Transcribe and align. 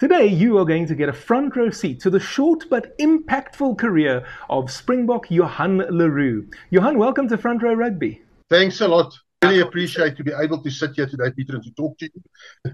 Today, 0.00 0.28
you 0.28 0.56
are 0.56 0.64
going 0.64 0.86
to 0.86 0.94
get 0.94 1.10
a 1.10 1.12
front 1.12 1.54
row 1.56 1.68
seat 1.68 2.00
to 2.00 2.08
the 2.08 2.18
short 2.18 2.64
but 2.70 2.96
impactful 2.96 3.76
career 3.76 4.24
of 4.48 4.70
Springbok 4.70 5.30
Johan 5.30 5.76
le 5.90 6.08
Roux. 6.08 6.48
Johan, 6.70 6.96
welcome 6.96 7.28
to 7.28 7.36
Front 7.36 7.62
Row 7.62 7.74
Rugby. 7.74 8.22
Thanks 8.48 8.80
a 8.80 8.88
lot. 8.88 9.12
Really 9.42 9.60
appreciate 9.60 10.16
to 10.16 10.24
be 10.24 10.32
able 10.32 10.62
to 10.62 10.70
sit 10.70 10.92
here 10.94 11.06
today, 11.06 11.30
Peter, 11.36 11.56
and 11.56 11.64
to 11.64 11.70
talk 11.72 11.98
to 11.98 12.08
you. 12.14 12.72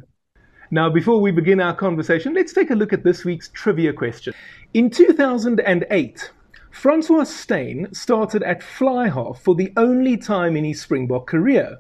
Now, 0.71 0.89
before 0.89 1.21
we 1.21 1.33
begin 1.33 1.61
our 1.61 1.75
conversation, 1.75 2.33
let's 2.33 2.53
take 2.53 2.71
a 2.71 2.77
look 2.77 2.93
at 2.93 3.03
this 3.03 3.25
week's 3.25 3.49
trivia 3.49 3.93
question. 3.93 4.33
In 4.75 4.89
2008, 4.89 6.31
Francois 6.71 7.25
Steyn 7.25 7.93
started 7.93 8.45
at 8.45 8.63
fly 8.63 9.09
half 9.09 9.43
for 9.43 9.57
the 9.57 9.73
only 9.77 10.17
time 10.17 10.55
in 10.55 10.65
his 10.65 10.81
Springbok 10.81 11.27
career. 11.27 11.79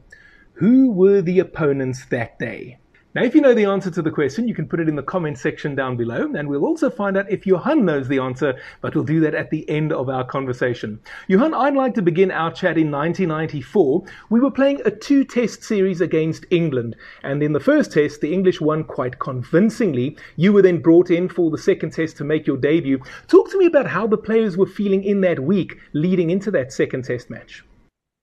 Who 0.54 0.90
were 0.90 1.22
the 1.22 1.38
opponents 1.38 2.04
that 2.06 2.36
day? 2.40 2.78
Now, 3.16 3.22
if 3.22 3.34
you 3.34 3.40
know 3.40 3.54
the 3.54 3.64
answer 3.64 3.90
to 3.92 4.02
the 4.02 4.10
question, 4.10 4.46
you 4.46 4.54
can 4.54 4.68
put 4.68 4.78
it 4.78 4.90
in 4.90 4.96
the 4.96 5.02
comment 5.02 5.38
section 5.38 5.74
down 5.74 5.96
below, 5.96 6.30
and 6.34 6.46
we'll 6.50 6.66
also 6.66 6.90
find 6.90 7.16
out 7.16 7.30
if 7.30 7.46
Johan 7.46 7.86
knows 7.86 8.08
the 8.08 8.18
answer, 8.18 8.61
but 8.82 8.94
we'll 8.94 9.04
do 9.04 9.20
that 9.20 9.34
at 9.34 9.48
the 9.48 9.66
end 9.70 9.90
of 9.90 10.11
our 10.11 10.22
conversation. 10.22 11.00
Johan, 11.26 11.54
I'd 11.54 11.74
like 11.74 11.94
to 11.94 12.02
begin 12.02 12.30
our 12.30 12.52
chat 12.52 12.76
in 12.76 12.90
1994. 12.90 14.04
We 14.29 14.40
were 14.40 14.50
playing 14.50 14.82
a 14.84 14.90
two 14.90 15.24
test 15.24 15.62
series 15.62 16.02
against 16.02 16.44
England, 16.50 16.94
and 17.22 17.43
in 17.43 17.54
the 17.54 17.58
first 17.58 17.90
test, 17.90 18.21
the 18.21 18.34
English 18.34 18.60
won 18.60 18.84
quite 18.84 19.18
convincingly. 19.18 20.18
You 20.36 20.52
were 20.52 20.60
then 20.60 20.82
brought 20.82 21.10
in 21.10 21.30
for 21.30 21.50
the 21.50 21.57
second 21.57 21.94
test 21.94 22.18
to 22.18 22.24
make 22.24 22.46
your 22.46 22.58
debut. 22.58 23.00
Talk 23.29 23.50
to 23.50 23.58
me 23.58 23.64
about 23.64 23.86
how 23.86 24.07
the 24.07 24.18
players 24.18 24.58
were 24.58 24.66
feeling 24.66 25.02
in 25.02 25.22
that 25.22 25.40
week 25.40 25.79
leading 25.94 26.29
into 26.29 26.50
that 26.50 26.71
second 26.71 27.04
test 27.04 27.30
match. 27.30 27.64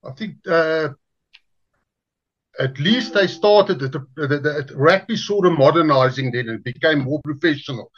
I 0.04 0.12
think 0.12 0.36
uh, 0.48 0.90
at 2.60 2.80
least 2.80 3.14
they 3.14 3.28
started 3.28 3.80
the, 3.80 3.88
the, 3.88 4.28
the, 4.28 4.38
the 4.68 4.74
rugby 4.76 5.16
sort 5.16 5.46
of 5.46 5.58
modernizing 5.58 6.32
then 6.32 6.50
and 6.50 6.64
became 6.64 7.00
more 7.00 7.20
professional. 7.24 7.92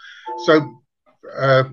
So 0.45 0.81
uh, 1.38 1.66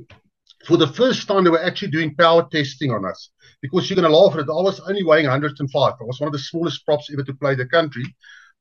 for 0.66 0.76
the 0.76 0.88
first 0.88 1.26
time, 1.28 1.44
they 1.44 1.50
were 1.50 1.62
actually 1.62 1.90
doing 1.90 2.14
power 2.14 2.48
testing 2.50 2.90
on 2.90 3.04
us 3.04 3.30
because 3.60 3.88
you're 3.88 4.00
going 4.00 4.10
to 4.10 4.16
laugh 4.16 4.34
at 4.34 4.40
it. 4.40 4.50
I 4.50 4.62
was 4.62 4.80
only 4.80 5.04
weighing 5.04 5.26
105. 5.26 5.92
I 6.00 6.04
was 6.04 6.20
one 6.20 6.28
of 6.28 6.32
the 6.32 6.38
smallest 6.38 6.84
props 6.84 7.10
ever 7.12 7.22
to 7.24 7.34
play 7.34 7.54
the 7.54 7.66
country. 7.66 8.04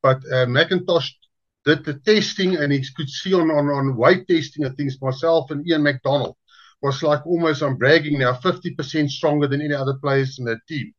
But 0.02 0.18
uh, 0.26 0.46
McIntosh 0.46 1.10
did 1.64 1.84
the 1.84 1.94
testing 1.94 2.56
and 2.56 2.72
he 2.72 2.84
could 2.96 3.08
see 3.08 3.34
on, 3.34 3.50
on, 3.50 3.68
on 3.68 3.96
weight 3.96 4.26
testing 4.28 4.64
and 4.64 4.76
things 4.76 5.00
myself 5.00 5.50
and 5.50 5.66
Ian 5.66 5.84
McDonald 5.84 6.36
was 6.80 7.02
like 7.02 7.24
almost, 7.26 7.62
I'm 7.62 7.76
bragging 7.76 8.18
now, 8.18 8.32
50% 8.32 9.08
stronger 9.08 9.46
than 9.46 9.62
any 9.62 9.74
other 9.74 9.94
players 9.94 10.38
in 10.38 10.44
that 10.46 10.66
team. 10.68 10.92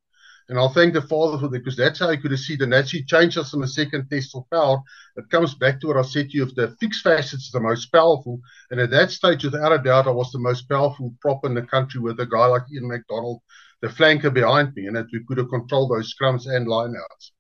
And 0.50 0.58
I'll 0.58 0.74
thank 0.74 0.94
the 0.94 1.02
Father 1.02 1.38
for 1.38 1.48
that 1.48 1.60
because 1.60 1.78
that's 1.78 2.00
how 2.00 2.10
I 2.10 2.18
could 2.18 2.32
have 2.32 2.40
seen 2.40 2.58
the 2.60 2.68
Nazi 2.68 3.04
change 3.04 3.38
us 3.38 3.54
in 3.54 3.62
the 3.62 3.68
second 3.68 4.10
test 4.10 4.36
of 4.36 4.50
power. 4.52 4.78
It 5.16 5.30
comes 5.30 5.56
back 5.56 5.80
to 5.80 5.88
what 5.88 5.98
I 5.98 6.02
said 6.02 6.30
to 6.30 6.38
you 6.38 6.44
if 6.44 6.56
the 6.56 6.76
fixed 6.80 7.04
facets 7.04 7.50
the 7.52 7.60
most 7.60 7.88
powerful. 7.92 8.40
And 8.70 8.80
at 8.80 8.92
that 8.92 9.12
stage, 9.12 9.44
without 9.44 9.72
a 9.72 9.78
doubt, 9.78 10.08
I 10.08 10.12
was 10.12 10.32
the 10.32 10.40
most 10.40 10.68
powerful 10.68 11.14
prop 11.22 11.46
in 11.46 11.54
the 11.54 11.62
country 11.62 12.02
with 12.02 12.20
a 12.20 12.26
guy 12.26 12.46
like 12.46 12.64
Ian 12.74 12.90
McDonald, 12.90 13.42
the 13.82 13.88
flanker 13.88 14.34
behind 14.34 14.74
me, 14.76 14.88
and 14.88 14.96
that 14.96 15.08
we 15.14 15.24
could 15.28 15.38
have 15.38 15.50
controlled 15.50 15.92
those 15.92 16.14
scrums 16.14 16.48
and 16.48 16.68
lineouts. 16.68 17.32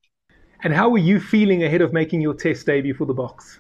And 0.63 0.73
how 0.73 0.89
were 0.89 0.97
you 0.97 1.19
feeling 1.19 1.63
ahead 1.63 1.81
of 1.81 1.91
making 1.91 2.21
your 2.21 2.33
test 2.33 2.65
debut 2.65 2.93
for 2.93 3.05
the 3.05 3.13
Boks? 3.13 3.59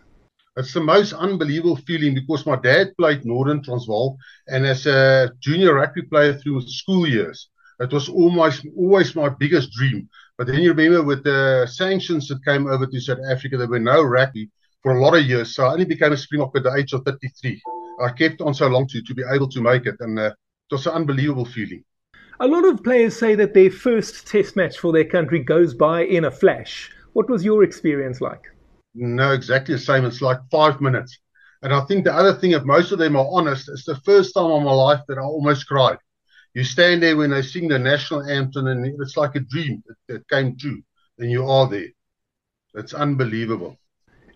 It's 0.55 0.73
the 0.73 0.81
most 0.81 1.13
unbelievable 1.13 1.77
feeling 1.77 2.13
because 2.13 2.45
my 2.45 2.55
dad 2.55 2.93
played 2.97 3.25
Northern 3.25 3.63
Transvaal, 3.63 4.17
and 4.47 4.65
as 4.65 4.85
a 4.85 5.31
junior 5.39 5.73
rugby 5.73 6.03
player 6.03 6.33
through 6.33 6.61
school 6.61 7.07
years, 7.07 7.49
it 7.83 7.91
was 7.91 8.09
almost 8.09 8.65
always 8.77 9.15
my 9.15 9.29
biggest 9.29 9.71
dream. 9.71 10.09
But 10.37 10.47
then 10.47 10.61
you 10.61 10.73
remember 10.73 11.03
with 11.03 11.23
the 11.23 11.67
sanctions 11.69 12.27
that 12.27 12.43
came 12.45 12.65
over 12.67 12.85
to 12.87 12.99
South 12.99 13.19
Africa, 13.29 13.57
there 13.57 13.67
were 13.67 13.79
no 13.79 14.01
rugby 14.01 14.49
for 14.81 14.95
a 14.95 15.01
lot 15.01 15.17
of 15.17 15.25
years. 15.25 15.55
So 15.55 15.65
I 15.65 15.73
only 15.73 15.85
became 15.85 16.13
a 16.13 16.17
Springbok 16.17 16.57
at 16.57 16.63
the 16.63 16.73
age 16.75 16.93
of 16.93 17.03
33. 17.03 17.61
I 18.01 18.09
kept 18.09 18.41
on 18.41 18.53
so 18.53 18.67
long 18.67 18.87
to, 18.87 19.01
to 19.01 19.13
be 19.13 19.23
able 19.31 19.49
to 19.49 19.61
make 19.61 19.85
it, 19.85 19.95
and 19.99 20.17
uh, 20.17 20.23
it 20.23 20.71
was 20.71 20.87
an 20.87 20.93
unbelievable 20.93 21.45
feeling. 21.45 21.83
A 22.39 22.47
lot 22.47 22.65
of 22.65 22.83
players 22.83 23.17
say 23.17 23.35
that 23.35 23.53
their 23.53 23.69
first 23.69 24.27
test 24.27 24.55
match 24.55 24.79
for 24.79 24.91
their 24.91 25.05
country 25.05 25.39
goes 25.39 25.73
by 25.73 26.03
in 26.03 26.25
a 26.25 26.31
flash. 26.31 26.91
What 27.13 27.29
was 27.29 27.45
your 27.45 27.63
experience 27.63 28.21
like? 28.21 28.41
No, 28.95 29.31
exactly 29.31 29.75
the 29.75 29.79
same. 29.79 30.05
It's 30.05 30.21
like 30.21 30.39
five 30.51 30.81
minutes. 30.81 31.17
And 31.61 31.73
I 31.73 31.81
think 31.81 32.03
the 32.03 32.13
other 32.13 32.33
thing, 32.33 32.51
if 32.51 32.63
most 32.63 32.91
of 32.91 32.99
them 32.99 33.15
are 33.15 33.27
honest, 33.31 33.69
it's 33.69 33.85
the 33.85 33.95
first 33.97 34.33
time 34.33 34.51
in 34.51 34.63
my 34.63 34.73
life 34.73 35.01
that 35.07 35.17
I 35.17 35.21
almost 35.21 35.67
cried 35.67 35.97
you 36.53 36.63
stand 36.63 37.01
there 37.01 37.17
when 37.17 37.31
they 37.31 37.41
sing 37.41 37.67
the 37.67 37.79
national 37.79 38.23
anthem, 38.23 38.67
and 38.67 38.85
it's 39.01 39.17
like 39.17 39.35
a 39.35 39.39
dream 39.39 39.83
that, 40.07 40.27
came 40.29 40.55
true, 40.57 40.81
and 41.17 41.31
you 41.31 41.45
are 41.49 41.67
there. 41.67 41.87
It's 42.75 42.93
unbelievable. 42.93 43.77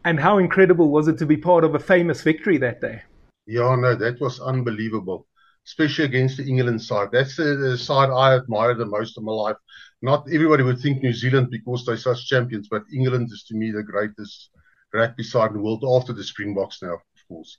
And 0.04 0.20
how 0.20 0.38
incredible 0.38 0.90
was 0.90 1.08
it 1.08 1.18
to 1.20 1.26
be 1.26 1.38
part 1.38 1.64
of 1.64 1.76
a 1.76 1.80
famous 1.80 2.22
victory 2.22 2.58
that 2.60 2.82
day? 2.82 3.04
Yeah, 3.46 3.76
no, 3.76 3.96
that 3.96 4.20
was 4.20 4.40
unbelievable, 4.40 5.28
especially 5.66 6.06
against 6.06 6.38
the 6.38 6.48
England 6.48 6.82
side. 6.82 7.10
That's 7.12 7.36
the, 7.36 7.56
the 7.56 7.78
side 7.78 8.10
I 8.10 8.36
admire 8.36 8.74
the 8.74 8.86
most 8.86 9.18
in 9.18 9.24
my 9.24 9.32
life. 9.32 9.58
Not 10.02 10.28
everybody 10.32 10.64
would 10.64 10.80
think 10.80 11.02
New 11.02 11.14
Zealand 11.14 11.50
because 11.52 11.86
they're 11.86 11.98
such 11.98 12.28
champions, 12.28 12.68
but 12.70 12.84
England 12.94 13.30
is 13.32 13.44
to 13.44 13.56
me 13.56 13.72
the 13.72 13.84
greatest 13.84 14.50
rugby 14.94 15.24
side 15.24 15.52
in 15.52 15.58
the 15.58 15.64
world 15.64 15.84
after 15.88 16.14
the 16.14 16.24
Springboks 16.24 16.82
now, 16.82 16.94
of 16.94 17.28
course. 17.28 17.58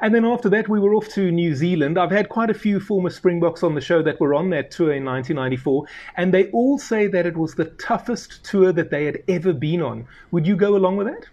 And 0.00 0.14
then 0.14 0.24
after 0.24 0.48
that, 0.50 0.68
we 0.68 0.80
were 0.80 0.94
off 0.94 1.08
to 1.10 1.30
New 1.30 1.54
Zealand. 1.54 1.98
I've 1.98 2.10
had 2.10 2.28
quite 2.28 2.50
a 2.50 2.54
few 2.54 2.80
former 2.80 3.10
Springboks 3.10 3.62
on 3.62 3.74
the 3.74 3.80
show 3.80 4.02
that 4.02 4.20
were 4.20 4.34
on 4.34 4.50
that 4.50 4.70
tour 4.70 4.92
in 4.92 5.04
1994, 5.04 5.86
and 6.16 6.34
they 6.34 6.50
all 6.50 6.78
say 6.78 7.06
that 7.06 7.26
it 7.26 7.36
was 7.36 7.54
the 7.54 7.66
toughest 7.66 8.44
tour 8.44 8.72
that 8.72 8.90
they 8.90 9.04
had 9.04 9.22
ever 9.28 9.52
been 9.52 9.82
on. 9.82 10.06
Would 10.32 10.46
you 10.46 10.56
go 10.56 10.76
along 10.76 10.96
with 10.96 11.06
that? 11.06 11.26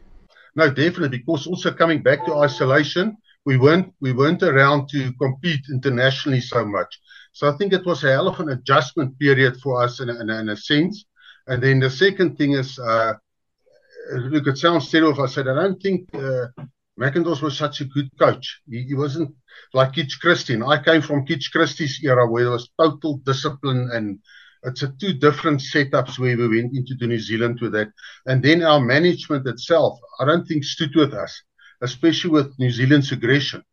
No, 0.56 0.70
definitely, 0.70 1.20
because 1.20 1.48
also 1.48 1.72
coming 1.72 2.02
back 2.04 2.26
to 2.26 2.36
isolation, 2.36 3.18
we 3.46 3.58
weren't 3.58 3.94
we 4.02 4.12
weren't 4.12 4.44
around 4.44 4.90
to 4.90 5.14
compete 5.14 5.66
internationally 5.72 6.42
so 6.42 6.66
much. 6.66 7.00
So 7.32 7.50
I 7.50 7.58
think 7.58 7.74
it 7.74 7.86
was 7.86 8.04
a 8.04 8.12
hell 8.12 8.28
of 8.28 8.40
an 8.40 8.50
adjustment 8.50 9.18
period 9.18 9.58
for 9.62 9.82
us 9.82 10.00
in 10.00 10.10
in 10.10 10.30
in 10.30 10.50
a 10.50 10.58
sense. 10.58 11.06
And 11.48 11.64
then 11.64 11.80
the 11.80 11.90
second 11.90 12.38
thing 12.38 12.52
is, 12.52 12.78
uh, 12.78 13.14
look, 14.14 14.48
it 14.48 14.58
sounds 14.58 14.92
terrible 14.92 15.14
if 15.14 15.20
I 15.20 15.26
said 15.28 15.48
I 15.48 15.56
don't 15.56 15.82
think 15.82 16.14
uh, 16.14 16.48
McIntosh 17.00 17.42
was 17.42 17.58
such 17.58 17.80
a 17.82 17.86
good 17.86 18.10
coach. 18.20 18.62
He, 18.70 18.84
he 18.84 18.94
wasn't 18.94 19.34
like 19.74 19.94
Kitch 19.94 20.20
Christie. 20.20 20.62
I 20.62 20.84
came 20.84 21.02
from 21.02 21.26
Kitch 21.26 21.52
Christie's 21.52 22.00
era 22.04 22.30
where 22.30 22.44
there 22.44 22.52
was 22.52 22.70
total 22.78 23.18
discipline 23.20 23.90
and 23.94 24.20
it's 24.64 24.84
a 24.84 24.90
two 25.00 25.14
different 25.14 25.62
setups 25.62 26.20
where 26.20 26.36
we 26.36 26.48
went 26.48 26.76
into 26.76 27.08
New 27.08 27.20
Zealand 27.20 27.60
with 27.62 27.72
that. 27.72 27.92
And 28.26 28.44
then 28.44 28.64
our 28.64 28.82
management 28.82 29.48
itself, 29.48 29.98
I 30.20 30.26
don't 30.26 30.46
think 30.46 30.66
stood 30.66 30.94
with 30.96 31.14
us, 31.14 31.42
especially 31.82 32.32
with 32.32 32.60
New 32.60 32.70
Zealand's 32.70 33.12
aggression. 33.14 33.64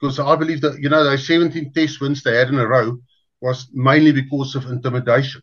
Because 0.00 0.18
I 0.18 0.34
believe 0.36 0.62
that, 0.62 0.80
you 0.80 0.88
know, 0.88 1.04
those 1.04 1.26
17 1.26 1.74
test 1.74 2.00
wins 2.00 2.22
they 2.22 2.36
had 2.36 2.48
in 2.48 2.58
a 2.58 2.66
row 2.66 2.98
was 3.42 3.68
mainly 3.74 4.12
because 4.12 4.54
of 4.54 4.64
intimidation. 4.64 5.42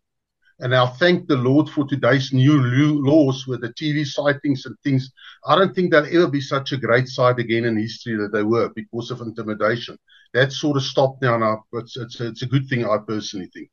And 0.60 0.74
I 0.74 0.88
thank 0.88 1.28
the 1.28 1.36
Lord 1.36 1.70
for 1.70 1.88
today's 1.88 2.34
new 2.34 2.60
laws 3.06 3.46
with 3.46 3.62
the 3.62 3.70
TV 3.70 4.06
sightings 4.06 4.66
and 4.66 4.76
things. 4.84 5.12
I 5.46 5.56
don't 5.56 5.74
think 5.76 5.92
there'll 5.92 6.08
ever 6.08 6.28
be 6.28 6.42
such 6.42 6.72
a 6.72 6.78
great 6.78 7.08
side 7.08 7.40
again 7.40 7.66
in 7.66 7.78
history 7.78 8.16
that 8.18 8.32
they 8.34 8.44
were 8.44 8.70
because 8.70 9.12
of 9.12 9.22
intimidation. 9.22 10.00
That's 10.34 10.60
sort 10.60 10.78
of 10.78 10.84
stopped 10.84 11.22
now. 11.22 11.38
Now 11.38 11.66
it's, 11.74 11.96
it's, 11.96 12.20
it's 12.20 12.42
a 12.42 12.48
good 12.48 12.68
thing, 12.68 12.86
I 12.86 12.98
personally 12.98 13.50
think. 13.54 13.70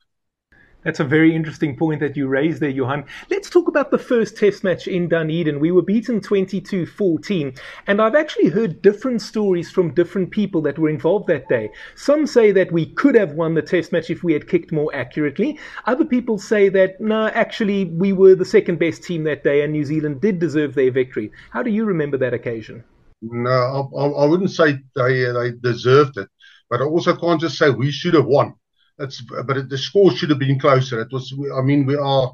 That's 0.85 0.99
a 0.99 1.03
very 1.03 1.35
interesting 1.35 1.75
point 1.75 1.99
that 2.01 2.15
you 2.15 2.27
raised 2.27 2.61
there, 2.61 2.69
Johan. 2.69 3.05
Let's 3.31 3.49
talk 3.49 3.67
about 3.67 3.89
the 3.89 3.97
first 3.97 4.37
test 4.37 4.63
match 4.63 4.87
in 4.87 5.09
Dunedin. 5.09 5.59
We 5.59 5.71
were 5.71 5.81
beaten 5.81 6.21
22 6.21 6.85
14, 6.85 7.55
and 7.87 7.99
I've 7.99 8.13
actually 8.13 8.49
heard 8.49 8.83
different 8.83 9.23
stories 9.23 9.71
from 9.71 9.95
different 9.95 10.29
people 10.29 10.61
that 10.61 10.77
were 10.77 10.89
involved 10.89 11.25
that 11.25 11.49
day. 11.49 11.71
Some 11.95 12.27
say 12.27 12.51
that 12.51 12.71
we 12.71 12.85
could 12.85 13.15
have 13.15 13.31
won 13.31 13.55
the 13.55 13.63
test 13.63 13.91
match 13.91 14.11
if 14.11 14.23
we 14.23 14.33
had 14.33 14.47
kicked 14.47 14.71
more 14.71 14.93
accurately. 14.93 15.57
Other 15.87 16.05
people 16.05 16.37
say 16.37 16.69
that, 16.69 17.01
no, 17.01 17.29
actually, 17.29 17.85
we 17.85 18.13
were 18.13 18.35
the 18.35 18.45
second 18.45 18.77
best 18.77 19.01
team 19.01 19.23
that 19.23 19.43
day, 19.43 19.63
and 19.63 19.73
New 19.73 19.85
Zealand 19.85 20.21
did 20.21 20.37
deserve 20.37 20.75
their 20.75 20.91
victory. 20.91 21.31
How 21.49 21.63
do 21.63 21.71
you 21.71 21.85
remember 21.85 22.17
that 22.17 22.35
occasion? 22.35 22.83
No, 23.23 23.89
I, 23.97 24.05
I 24.05 24.25
wouldn't 24.25 24.51
say 24.51 24.77
they, 24.95 25.23
they 25.31 25.51
deserved 25.63 26.17
it, 26.17 26.29
but 26.69 26.79
I 26.79 26.83
also 26.83 27.15
can't 27.15 27.41
just 27.41 27.57
say 27.57 27.71
we 27.71 27.89
should 27.89 28.13
have 28.13 28.27
won 28.27 28.53
it's 28.99 29.21
but 29.21 29.69
the 29.69 29.77
score 29.77 30.11
should 30.11 30.29
have 30.29 30.39
been 30.39 30.59
closer. 30.59 31.01
It 31.01 31.11
was. 31.11 31.33
I 31.55 31.61
mean, 31.61 31.85
we 31.85 31.95
are 31.95 32.33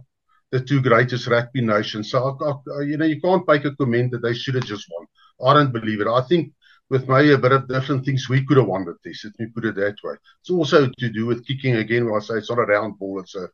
the 0.52 0.60
two 0.60 0.82
greatest 0.82 1.28
rugby 1.28 1.62
nations. 1.62 2.12
So 2.12 2.38
I, 2.42 2.80
I, 2.80 2.82
you 2.84 2.98
know, 2.98 3.06
you 3.06 3.22
can't 3.22 3.48
make 3.48 3.66
a 3.66 3.76
comment 3.76 4.12
that 4.12 4.22
they 4.22 4.34
should 4.34 4.56
have 4.56 4.66
just 4.66 4.88
won. 4.92 5.08
I 5.50 5.54
don't 5.54 5.72
believe 5.72 6.02
it. 6.02 6.08
I 6.08 6.22
think 6.22 6.54
with 6.90 7.08
maybe 7.08 7.32
a 7.32 7.38
bit 7.38 7.54
of 7.54 7.68
different 7.68 8.06
things, 8.06 8.28
we 8.30 8.46
could 8.46 8.58
have 8.58 8.68
won 8.68 8.86
the 8.86 8.96
test. 9.04 9.26
Let 9.26 9.40
me 9.40 9.48
put 9.48 9.66
it 9.66 9.76
that 9.76 9.96
way. 10.04 10.16
It's 10.42 10.50
also 10.50 10.90
to 10.90 11.10
do 11.10 11.26
with 11.26 11.46
kicking 11.48 11.78
again. 11.78 12.06
When 12.06 12.16
I 12.16 12.24
say 12.24 12.36
it's 12.36 12.50
not 12.50 12.60
a 12.60 12.64
round 12.64 13.00
ball; 13.00 13.22
it's 13.22 13.36
a 13.36 13.50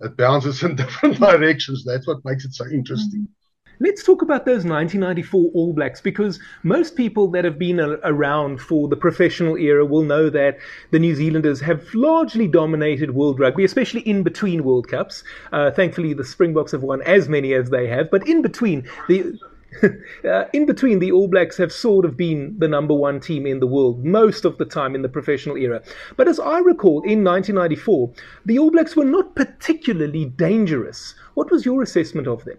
it 0.00 0.16
bounces 0.16 0.62
in 0.64 0.76
different 0.76 1.18
directions. 1.18 1.84
That's 1.84 2.06
what 2.06 2.24
makes 2.24 2.44
it 2.44 2.54
so 2.54 2.66
interesting. 2.66 3.20
Mm-hmm. 3.20 3.39
Let's 3.82 4.02
talk 4.02 4.20
about 4.20 4.44
those 4.44 4.66
1994 4.66 5.52
All 5.54 5.72
Blacks 5.72 6.02
because 6.02 6.38
most 6.62 6.96
people 6.96 7.28
that 7.30 7.46
have 7.46 7.58
been 7.58 7.80
a- 7.80 7.98
around 8.04 8.60
for 8.60 8.88
the 8.88 8.96
professional 8.96 9.56
era 9.56 9.86
will 9.86 10.02
know 10.02 10.28
that 10.28 10.58
the 10.90 10.98
New 10.98 11.14
Zealanders 11.14 11.60
have 11.62 11.82
largely 11.94 12.46
dominated 12.46 13.12
world 13.14 13.40
rugby, 13.40 13.64
especially 13.64 14.02
in 14.02 14.22
between 14.22 14.64
World 14.64 14.88
Cups. 14.88 15.24
Uh, 15.50 15.70
thankfully, 15.70 16.12
the 16.12 16.26
Springboks 16.26 16.72
have 16.72 16.82
won 16.82 17.00
as 17.02 17.26
many 17.30 17.54
as 17.54 17.70
they 17.70 17.86
have, 17.86 18.10
but 18.10 18.28
in 18.28 18.42
between, 18.42 18.86
the 19.08 19.38
uh, 20.28 20.44
in 20.52 20.66
between, 20.66 20.98
the 20.98 21.12
All 21.12 21.28
Blacks 21.28 21.56
have 21.56 21.72
sort 21.72 22.04
of 22.04 22.18
been 22.18 22.54
the 22.58 22.68
number 22.68 22.92
one 22.92 23.18
team 23.18 23.46
in 23.46 23.60
the 23.60 23.66
world 23.66 24.04
most 24.04 24.44
of 24.44 24.58
the 24.58 24.66
time 24.66 24.94
in 24.94 25.00
the 25.00 25.08
professional 25.08 25.56
era. 25.56 25.80
But 26.18 26.28
as 26.28 26.38
I 26.38 26.58
recall, 26.58 27.00
in 27.04 27.24
1994, 27.24 28.12
the 28.44 28.58
All 28.58 28.70
Blacks 28.70 28.94
were 28.94 29.06
not 29.06 29.34
particularly 29.34 30.26
dangerous. 30.26 31.14
What 31.32 31.50
was 31.50 31.64
your 31.64 31.80
assessment 31.80 32.26
of 32.26 32.44
them? 32.44 32.58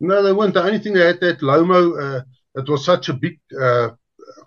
No, 0.00 0.22
they 0.22 0.32
weren't. 0.32 0.54
The 0.54 0.62
only 0.62 0.78
thing 0.78 0.94
they 0.94 1.06
had 1.06 1.20
that 1.20 1.40
Lomu, 1.40 2.18
uh, 2.18 2.22
it 2.54 2.68
was 2.68 2.84
such 2.84 3.08
a 3.08 3.14
big 3.14 3.38
uh, 3.60 3.90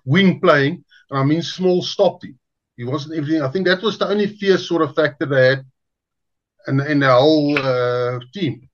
wing 0.06 0.40
playing, 0.40 0.84
and 1.10 1.20
I 1.20 1.24
mean 1.24 1.42
small 1.42 1.82
stopped 1.82 2.24
him. 2.26 2.38
He 2.78 2.84
wasn't 2.84 3.16
everything. 3.18 3.42
I 3.42 3.50
think 3.50 3.66
that 3.68 3.82
was 3.82 3.98
the 3.98 4.08
only 4.08 4.28
fierce 4.28 4.68
sort 4.68 4.84
of 4.84 4.96
factor 4.96 5.26
they 5.26 5.48
had 5.50 5.66
in, 6.68 6.80
in 6.82 7.00
the 7.00 7.12
whole 7.12 7.58
uh, 7.58 8.20
team. 8.34 8.69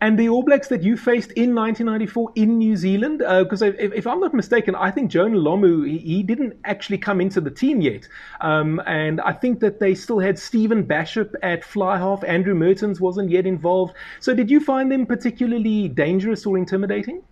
And 0.00 0.18
the 0.18 0.28
All 0.28 0.44
Blacks 0.44 0.68
that 0.68 0.82
you 0.82 0.96
faced 0.96 1.32
in 1.32 1.54
1994 1.54 2.32
in 2.36 2.58
New 2.58 2.76
Zealand, 2.76 3.18
because 3.18 3.62
uh, 3.62 3.72
if, 3.78 3.92
if, 3.92 4.06
I'm 4.06 4.20
not 4.20 4.32
mistaken, 4.32 4.76
I 4.76 4.92
think 4.92 5.10
Jonah 5.10 5.38
Lomu 5.38 5.86
he, 5.86 5.98
he, 5.98 6.22
didn't 6.22 6.56
actually 6.64 6.98
come 6.98 7.20
into 7.20 7.40
the 7.40 7.50
team 7.50 7.80
yet, 7.80 8.06
um, 8.40 8.80
and 8.86 9.20
I 9.20 9.32
think 9.32 9.58
that 9.60 9.80
they 9.80 9.94
still 9.96 10.20
had 10.20 10.38
Stephen 10.38 10.84
Bachop 10.84 11.34
at 11.42 11.64
fly 11.64 11.98
half. 11.98 12.22
Andrew 12.22 12.54
Mehrtens 12.54 13.00
wasn't 13.00 13.30
yet 13.30 13.44
involved. 13.44 13.94
So, 14.20 14.34
did 14.34 14.50
you 14.50 14.60
find 14.60 14.90
them 14.90 15.04
particularly 15.04 15.88
dangerous 15.88 16.46
or 16.46 16.56
intimidating? 16.56 17.22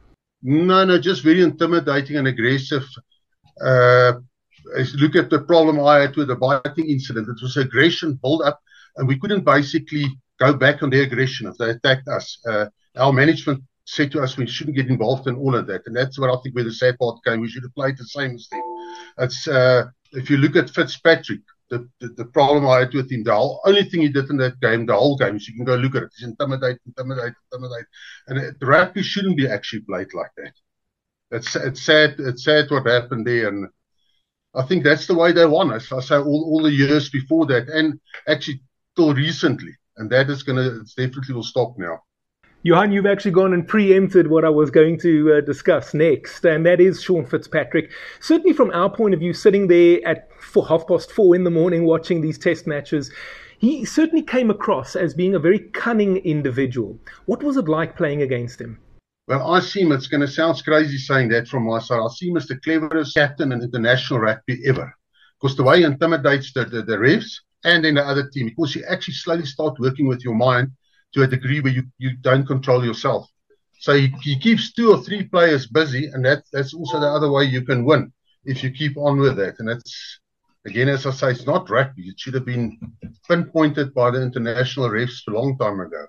No, 0.43 0.85
no, 0.85 0.99
just 0.99 1.23
very 1.23 1.43
intimidating 1.43 2.17
and 2.17 2.27
aggressive. 2.27 2.85
Uh, 3.61 4.15
look 4.97 5.15
at 5.15 5.31
the 5.31 5.41
problem 5.41 5.81
I 5.81 6.01
had 6.01 6.17
with 6.17 6.29
the 6.29 6.37
biting 6.37 6.91
incident. 6.91 7.29
It 7.29 7.43
was 7.43 7.57
aggression 7.57 8.19
built 8.21 8.43
up, 8.45 8.61
and 8.97 9.07
we 9.07 9.19
couldn't 9.19 9.45
basically 9.45 10.07
go 10.39 10.55
back 10.55 10.83
on 10.83 10.91
their 10.91 11.03
aggression 11.03 11.47
if 11.47 11.57
they 11.57 11.71
attacked 11.71 12.09
us. 12.09 12.39
Uh, 12.47 12.67
our 12.97 13.13
management 13.13 13.63
said 13.85 14.11
to 14.13 14.23
us 14.23 14.37
we 14.37 14.47
shouldn't 14.47 14.77
get 14.77 14.89
involved 14.89 15.27
in 15.29 15.37
all 15.37 15.55
of 15.55 15.67
that, 15.67 15.83
and 15.87 15.97
that's 15.97 16.19
what 16.19 16.31
I 16.31 16.41
think 16.43 16.55
where 16.55 16.65
the 16.65 16.73
sad 16.73 16.99
part 16.99 17.25
came. 17.25 17.41
We 17.41 17.49
should 17.49 17.63
have 17.63 17.75
played 17.75 17.97
the 17.97 18.05
same 18.05 18.35
as 18.35 18.49
them. 18.49 18.63
It's 19.19 19.49
uh, 19.49 19.85
if 20.13 20.31
you 20.31 20.37
look 20.39 20.57
at 20.57 20.71
Fitzpatrick, 20.71 21.41
the, 21.71 21.89
the, 22.01 22.09
the 22.09 22.25
problem 22.27 22.67
I 22.67 22.81
had 22.81 22.95
with 22.95 23.11
him, 23.11 23.25
the 23.25 23.35
whole, 23.35 23.61
only 23.65 23.85
thing 23.85 24.03
he 24.03 24.09
did 24.09 24.31
in 24.31 24.37
that 24.39 24.61
game, 24.61 24.87
the 24.87 24.95
whole 24.95 25.17
game, 25.17 25.37
is 25.37 25.49
you 25.49 25.55
can 25.55 25.65
go 25.65 25.75
look 25.75 25.97
at 25.97 26.05
it. 26.05 26.11
He's 26.17 26.29
intimidate, 26.29 26.79
intimidate, 26.87 27.35
intimidate, 27.53 27.87
and 28.29 28.57
the 28.61 28.67
rugby 28.67 29.03
shouldn't 29.03 29.37
be 29.37 29.49
actually 29.49 29.83
played 29.83 30.15
like 30.15 30.31
that. 30.37 30.53
It's 31.33 31.57
it's 31.57 31.83
sad. 31.83 32.17
It's 32.19 32.45
sad 32.45 32.71
what 32.71 32.87
happened 32.87 33.27
there, 33.27 33.49
and 33.49 33.69
I 34.55 34.63
think 34.63 34.85
that's 34.85 35.07
the 35.07 35.15
way 35.15 35.33
they 35.33 35.47
won. 35.47 35.73
As 35.73 35.91
I 35.91 36.01
say, 36.01 36.17
all, 36.17 36.25
all 36.25 36.63
the 36.63 36.71
years 36.71 37.11
before 37.11 37.47
that, 37.47 37.69
and 37.69 38.01
actually 38.29 38.63
till 38.95 39.13
recently, 39.13 39.73
and 39.97 40.11
that 40.11 40.31
is 40.31 40.43
going 40.43 40.57
to 40.57 40.85
definitely 40.97 41.35
will 41.35 41.43
stop 41.43 41.79
now. 41.79 42.01
Johan, 42.63 42.91
you've 42.91 43.07
actually 43.07 43.31
gone 43.31 43.53
and 43.53 43.67
preempted 43.69 44.27
what 44.27 44.45
I 44.45 44.49
was 44.49 44.73
going 44.73 44.99
to 45.01 45.35
uh, 45.35 45.41
discuss 45.41 45.95
next, 45.95 46.45
and 46.45 46.67
that 46.67 46.81
is 46.81 47.01
Sean 47.01 47.25
Fitzpatrick. 47.25 47.93
Certainly, 48.19 48.55
from 48.55 48.73
our 48.73 48.91
point 48.91 49.15
of 49.15 49.21
view, 49.21 49.33
sitting 49.33 49.69
there 49.69 50.01
at 50.05 50.29
four, 50.43 50.67
half 50.67 50.87
past 50.89 51.13
four 51.13 51.37
in 51.37 51.45
the 51.45 51.51
morning 51.51 51.85
watching 51.85 52.21
these 52.21 52.39
test 52.39 52.67
matches, 52.67 53.13
he 53.59 53.85
certainly 53.85 54.23
came 54.23 54.51
across 54.51 54.97
as 54.97 55.15
being 55.15 55.35
a 55.35 55.39
very 55.39 55.61
cunning 55.61 56.17
individual. 56.19 56.99
What 57.27 57.43
was 57.43 57.57
it 57.57 57.69
like 57.69 57.97
playing 57.97 58.23
against 58.23 58.61
him? 58.61 58.81
Well, 59.29 59.49
I 59.49 59.61
see 59.61 59.83
him, 59.83 59.93
it's 59.93 60.09
going 60.09 60.21
to 60.21 60.29
sound 60.29 60.63
crazy 60.65 60.99
saying 60.99 61.29
that 61.31 61.49
from 61.49 61.65
my 61.67 61.79
side. 61.79 62.01
I 62.01 62.09
see 62.09 62.29
him 62.29 62.37
as 62.37 62.47
the 62.47 62.59
cleverest 62.61 63.15
captain 63.15 63.53
in 63.53 63.63
international 63.63 64.21
rugby 64.21 64.63
ever. 64.67 64.93
Because 65.41 65.57
the 65.57 65.63
way 65.63 65.79
he 65.79 65.85
intimidates 65.85 66.53
the, 66.53 66.65
the, 66.65 66.83
the 66.83 66.97
refs, 66.97 67.41
and 67.65 67.85
in 67.85 67.95
the 67.95 68.03
other 68.05 68.29
team 68.29 68.47
because 68.47 68.75
you 68.75 68.85
actually 68.89 69.15
slowly 69.15 69.45
start 69.45 69.79
working 69.79 70.07
with 70.07 70.25
your 70.25 70.35
mind 70.35 70.71
to 71.15 71.23
a 71.23 71.27
degree 71.27 71.61
where 71.61 71.73
you, 71.73 71.85
you 71.99 72.17
don't 72.21 72.47
control 72.47 72.85
yourself. 72.85 73.29
So 73.81 73.95
he, 73.95 74.09
he 74.23 74.39
keeps 74.39 74.73
two 74.73 74.93
or 74.93 75.03
three 75.03 75.25
players 75.25 75.67
busy, 75.67 76.07
and 76.07 76.25
that, 76.25 76.45
that's 76.53 76.75
also 76.75 76.99
the 76.99 77.09
other 77.09 77.31
way 77.31 77.45
you 77.45 77.63
can 77.63 77.85
win 77.85 78.13
if 78.45 78.63
you 78.63 78.71
keep 78.71 78.97
on 78.97 79.19
with 79.19 79.37
that. 79.37 79.59
And 79.59 79.69
that's, 79.69 80.19
again, 80.65 80.89
as 80.89 81.07
I 81.07 81.11
say, 81.11 81.31
it's 81.31 81.47
not 81.47 81.69
rugby. 81.71 82.09
It 82.09 82.19
should 82.19 82.35
have 82.35 82.47
been 82.47 82.79
pinpointed 83.29 83.93
by 83.95 84.11
the 84.11 84.23
international 84.23 84.89
refs 84.89 85.27
a 85.29 85.31
long 85.31 85.59
time 85.59 85.81
ago. 85.81 86.07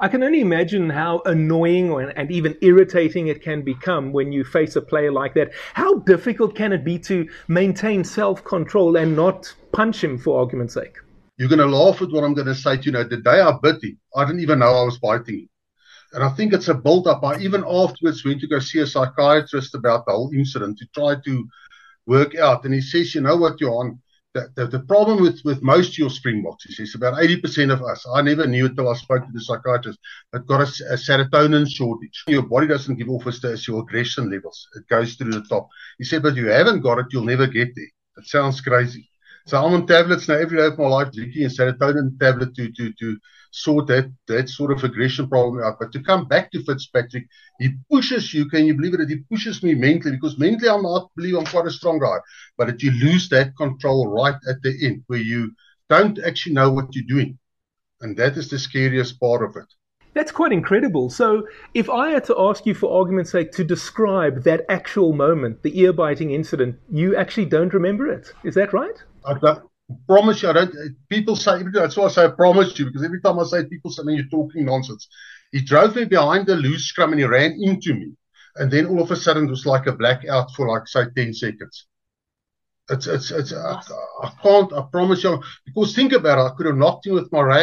I 0.00 0.06
can 0.06 0.22
only 0.22 0.40
imagine 0.40 0.90
how 0.90 1.22
annoying 1.26 1.90
and 2.16 2.30
even 2.30 2.56
irritating 2.60 3.26
it 3.26 3.42
can 3.42 3.62
become 3.62 4.12
when 4.12 4.30
you 4.30 4.44
face 4.44 4.76
a 4.76 4.80
player 4.80 5.10
like 5.10 5.34
that. 5.34 5.50
How 5.74 5.98
difficult 6.00 6.54
can 6.54 6.72
it 6.72 6.84
be 6.84 7.00
to 7.00 7.28
maintain 7.48 8.04
self 8.04 8.44
control 8.44 8.96
and 8.96 9.16
not 9.16 9.52
punch 9.72 10.04
him, 10.04 10.16
for 10.16 10.38
argument's 10.38 10.74
sake? 10.74 10.96
You're 11.36 11.48
going 11.48 11.58
to 11.58 11.66
laugh 11.66 12.00
at 12.00 12.10
what 12.10 12.22
I'm 12.22 12.34
going 12.34 12.46
to 12.46 12.54
say 12.54 12.76
to 12.76 12.82
you. 12.84 12.92
Know, 12.92 13.02
the 13.02 13.16
day 13.16 13.40
I 13.40 13.52
bit 13.60 13.82
him, 13.82 13.98
I 14.14 14.24
didn't 14.24 14.40
even 14.40 14.60
know 14.60 14.72
I 14.72 14.84
was 14.84 14.98
biting 14.98 15.40
him. 15.40 15.48
And 16.12 16.22
I 16.22 16.30
think 16.30 16.52
it's 16.52 16.68
a 16.68 16.74
build 16.74 17.08
up. 17.08 17.24
I 17.24 17.38
even 17.40 17.64
afterwards 17.68 18.24
went 18.24 18.40
to 18.40 18.46
go 18.46 18.60
see 18.60 18.78
a 18.78 18.86
psychiatrist 18.86 19.74
about 19.74 20.06
the 20.06 20.12
whole 20.12 20.30
incident 20.32 20.78
to 20.78 20.86
try 20.94 21.16
to 21.24 21.48
work 22.06 22.36
out. 22.36 22.64
And 22.64 22.72
he 22.72 22.80
says, 22.80 23.14
you 23.14 23.20
know 23.20 23.36
what, 23.36 23.60
on 23.62 24.00
the, 24.38 24.64
the, 24.64 24.66
the, 24.78 24.84
problem 24.84 25.20
with, 25.20 25.40
with 25.44 25.62
most 25.62 25.90
of 25.90 25.98
your 25.98 26.10
Springboks 26.10 26.66
is 26.66 26.94
about 26.94 27.14
80% 27.14 27.72
of 27.72 27.82
us, 27.82 28.06
I 28.14 28.22
never 28.22 28.46
knew 28.46 28.66
until 28.66 28.88
I 28.88 28.94
spoke 28.94 29.24
to 29.24 29.32
the 29.32 29.40
psychiatrist, 29.40 29.98
that 30.32 30.46
got 30.46 30.60
a, 30.60 30.84
a, 30.92 30.96
serotonin 30.96 31.68
shortage. 31.68 32.24
Your 32.26 32.42
body 32.42 32.66
doesn't 32.66 32.96
give 32.96 33.08
off 33.08 33.26
as, 33.26 33.66
your 33.66 33.80
aggression 33.80 34.30
levels. 34.30 34.68
It 34.76 34.88
goes 34.88 35.14
through 35.14 35.32
the 35.32 35.42
top. 35.42 35.68
He 35.98 36.04
said, 36.04 36.22
but 36.22 36.36
you 36.36 36.46
haven't 36.48 36.80
got 36.80 36.98
it, 36.98 37.06
you'll 37.12 37.24
never 37.24 37.46
get 37.46 37.74
there. 37.74 37.90
It 38.16 38.26
sounds 38.26 38.60
crazy. 38.60 39.08
So 39.48 39.56
I'm 39.56 39.72
on 39.72 39.86
tablets 39.86 40.28
now 40.28 40.34
every 40.34 40.58
day 40.58 40.66
of 40.66 40.76
my 40.76 40.88
life, 40.88 41.10
drinking 41.10 41.46
a 41.46 41.48
serotonin 41.48 42.20
tablet 42.20 42.54
to, 42.56 42.70
to, 42.70 42.92
to 42.92 43.16
sort 43.50 43.86
that, 43.86 44.12
that 44.26 44.50
sort 44.50 44.72
of 44.72 44.84
aggression 44.84 45.26
problem 45.26 45.64
out. 45.64 45.78
But 45.80 45.90
to 45.92 46.02
come 46.02 46.28
back 46.28 46.52
to 46.52 46.62
Fitzpatrick, 46.62 47.26
he 47.58 47.70
pushes 47.90 48.34
you. 48.34 48.46
Can 48.50 48.66
you 48.66 48.74
believe 48.74 48.92
it? 48.92 49.08
He 49.08 49.16
pushes 49.16 49.62
me 49.62 49.72
mentally 49.72 50.16
because 50.16 50.38
mentally 50.38 50.68
I'm 50.68 50.82
not 50.82 51.10
believe 51.16 51.34
I'm 51.34 51.46
quite 51.46 51.64
a 51.64 51.70
strong 51.70 51.98
guy. 51.98 52.18
But 52.58 52.66
that 52.66 52.82
you 52.82 52.90
lose 52.90 53.30
that 53.30 53.56
control 53.56 54.08
right 54.08 54.34
at 54.46 54.60
the 54.60 54.86
end 54.86 55.04
where 55.06 55.18
you 55.18 55.52
don't 55.88 56.18
actually 56.18 56.52
know 56.52 56.70
what 56.70 56.94
you're 56.94 57.06
doing. 57.08 57.38
And 58.02 58.18
that 58.18 58.36
is 58.36 58.50
the 58.50 58.58
scariest 58.58 59.18
part 59.18 59.42
of 59.42 59.56
it. 59.56 59.72
That's 60.12 60.32
quite 60.32 60.52
incredible. 60.52 61.08
So, 61.08 61.46
if 61.72 61.88
I 61.88 62.10
had 62.10 62.24
to 62.24 62.38
ask 62.38 62.66
you, 62.66 62.74
for 62.74 63.00
argument's 63.00 63.30
sake, 63.30 63.52
to 63.52 63.64
describe 63.64 64.42
that 64.42 64.66
actual 64.68 65.12
moment, 65.12 65.62
the 65.62 65.78
ear 65.80 65.92
biting 65.92 66.32
incident, 66.32 66.76
you 66.90 67.16
actually 67.16 67.46
don't 67.46 67.72
remember 67.72 68.08
it. 68.08 68.32
Is 68.44 68.54
that 68.56 68.72
right? 68.72 69.02
I 69.28 69.34
don't 69.38 69.62
promise 70.06 70.42
you. 70.42 70.50
I 70.50 70.52
don't. 70.52 70.74
People 71.08 71.36
say 71.36 71.62
that's 71.72 71.96
why 71.96 72.06
I 72.06 72.08
say 72.08 72.24
I 72.24 72.28
promise 72.28 72.78
you 72.78 72.86
because 72.86 73.04
every 73.04 73.20
time 73.20 73.38
I 73.38 73.44
say 73.44 73.64
people 73.64 73.90
say, 73.90 74.02
"Man, 74.02 74.16
you're 74.16 74.28
talking 74.28 74.64
nonsense." 74.64 75.08
He 75.52 75.60
drove 75.62 75.96
me 75.96 76.04
behind 76.04 76.46
the 76.46 76.56
loose 76.56 76.84
scrum 76.84 77.12
and 77.12 77.20
he 77.20 77.26
ran 77.26 77.52
into 77.60 77.94
me, 77.94 78.12
and 78.56 78.70
then 78.70 78.86
all 78.86 79.02
of 79.02 79.10
a 79.10 79.16
sudden 79.16 79.46
it 79.46 79.50
was 79.50 79.66
like 79.66 79.86
a 79.86 79.92
blackout 79.92 80.52
for 80.54 80.68
like 80.68 80.88
say 80.88 81.04
ten 81.16 81.32
seconds. 81.34 81.86
It's 82.90 83.06
it's 83.06 83.30
it's. 83.30 83.52
I, 83.52 83.80
I 84.22 84.30
can't. 84.42 84.72
I 84.72 84.82
promise 84.90 85.22
you. 85.24 85.42
Because 85.66 85.94
think 85.94 86.12
about 86.12 86.38
it. 86.38 86.52
I 86.52 86.56
could 86.56 86.66
have 86.66 86.76
knocked 86.76 87.06
him 87.06 87.14
with 87.14 87.30
my 87.32 87.42
right 87.42 87.62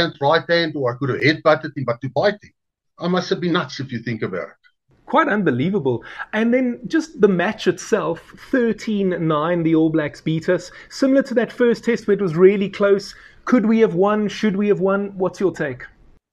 hand, 0.49 0.73
or 0.75 0.93
I 0.93 0.97
could 0.97 1.09
have 1.09 1.21
headbutted 1.21 1.75
him, 1.77 1.85
but 1.85 1.99
to 2.01 2.09
bite 2.09 2.43
him, 2.43 2.53
I 2.99 3.07
must 3.07 3.29
have 3.31 3.41
been 3.41 3.53
nuts 3.53 3.79
if 3.79 3.91
you 3.91 3.99
think 3.99 4.21
about 4.21 4.49
it 4.49 4.64
quite 5.05 5.27
unbelievable. 5.27 6.03
And 6.33 6.53
then 6.53 6.79
just 6.87 7.21
the 7.21 7.27
match 7.27 7.67
itself 7.67 8.21
13 8.51 9.27
9, 9.27 9.63
the 9.63 9.75
All 9.75 9.89
Blacks 9.89 10.21
beat 10.21 10.49
us. 10.49 10.71
Similar 10.89 11.23
to 11.23 11.33
that 11.35 11.51
first 11.51 11.83
test 11.83 12.07
where 12.07 12.15
it 12.15 12.21
was 12.21 12.35
really 12.35 12.69
close. 12.69 13.15
Could 13.45 13.65
we 13.65 13.79
have 13.79 13.95
won? 13.95 14.27
Should 14.27 14.55
we 14.55 14.67
have 14.69 14.79
won? 14.79 15.17
What's 15.17 15.39
your 15.39 15.51
take? 15.51 15.83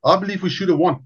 I 0.05 0.17
believe 0.19 0.43
we 0.43 0.51
should 0.51 0.69
have 0.69 0.79
won. 0.79 1.05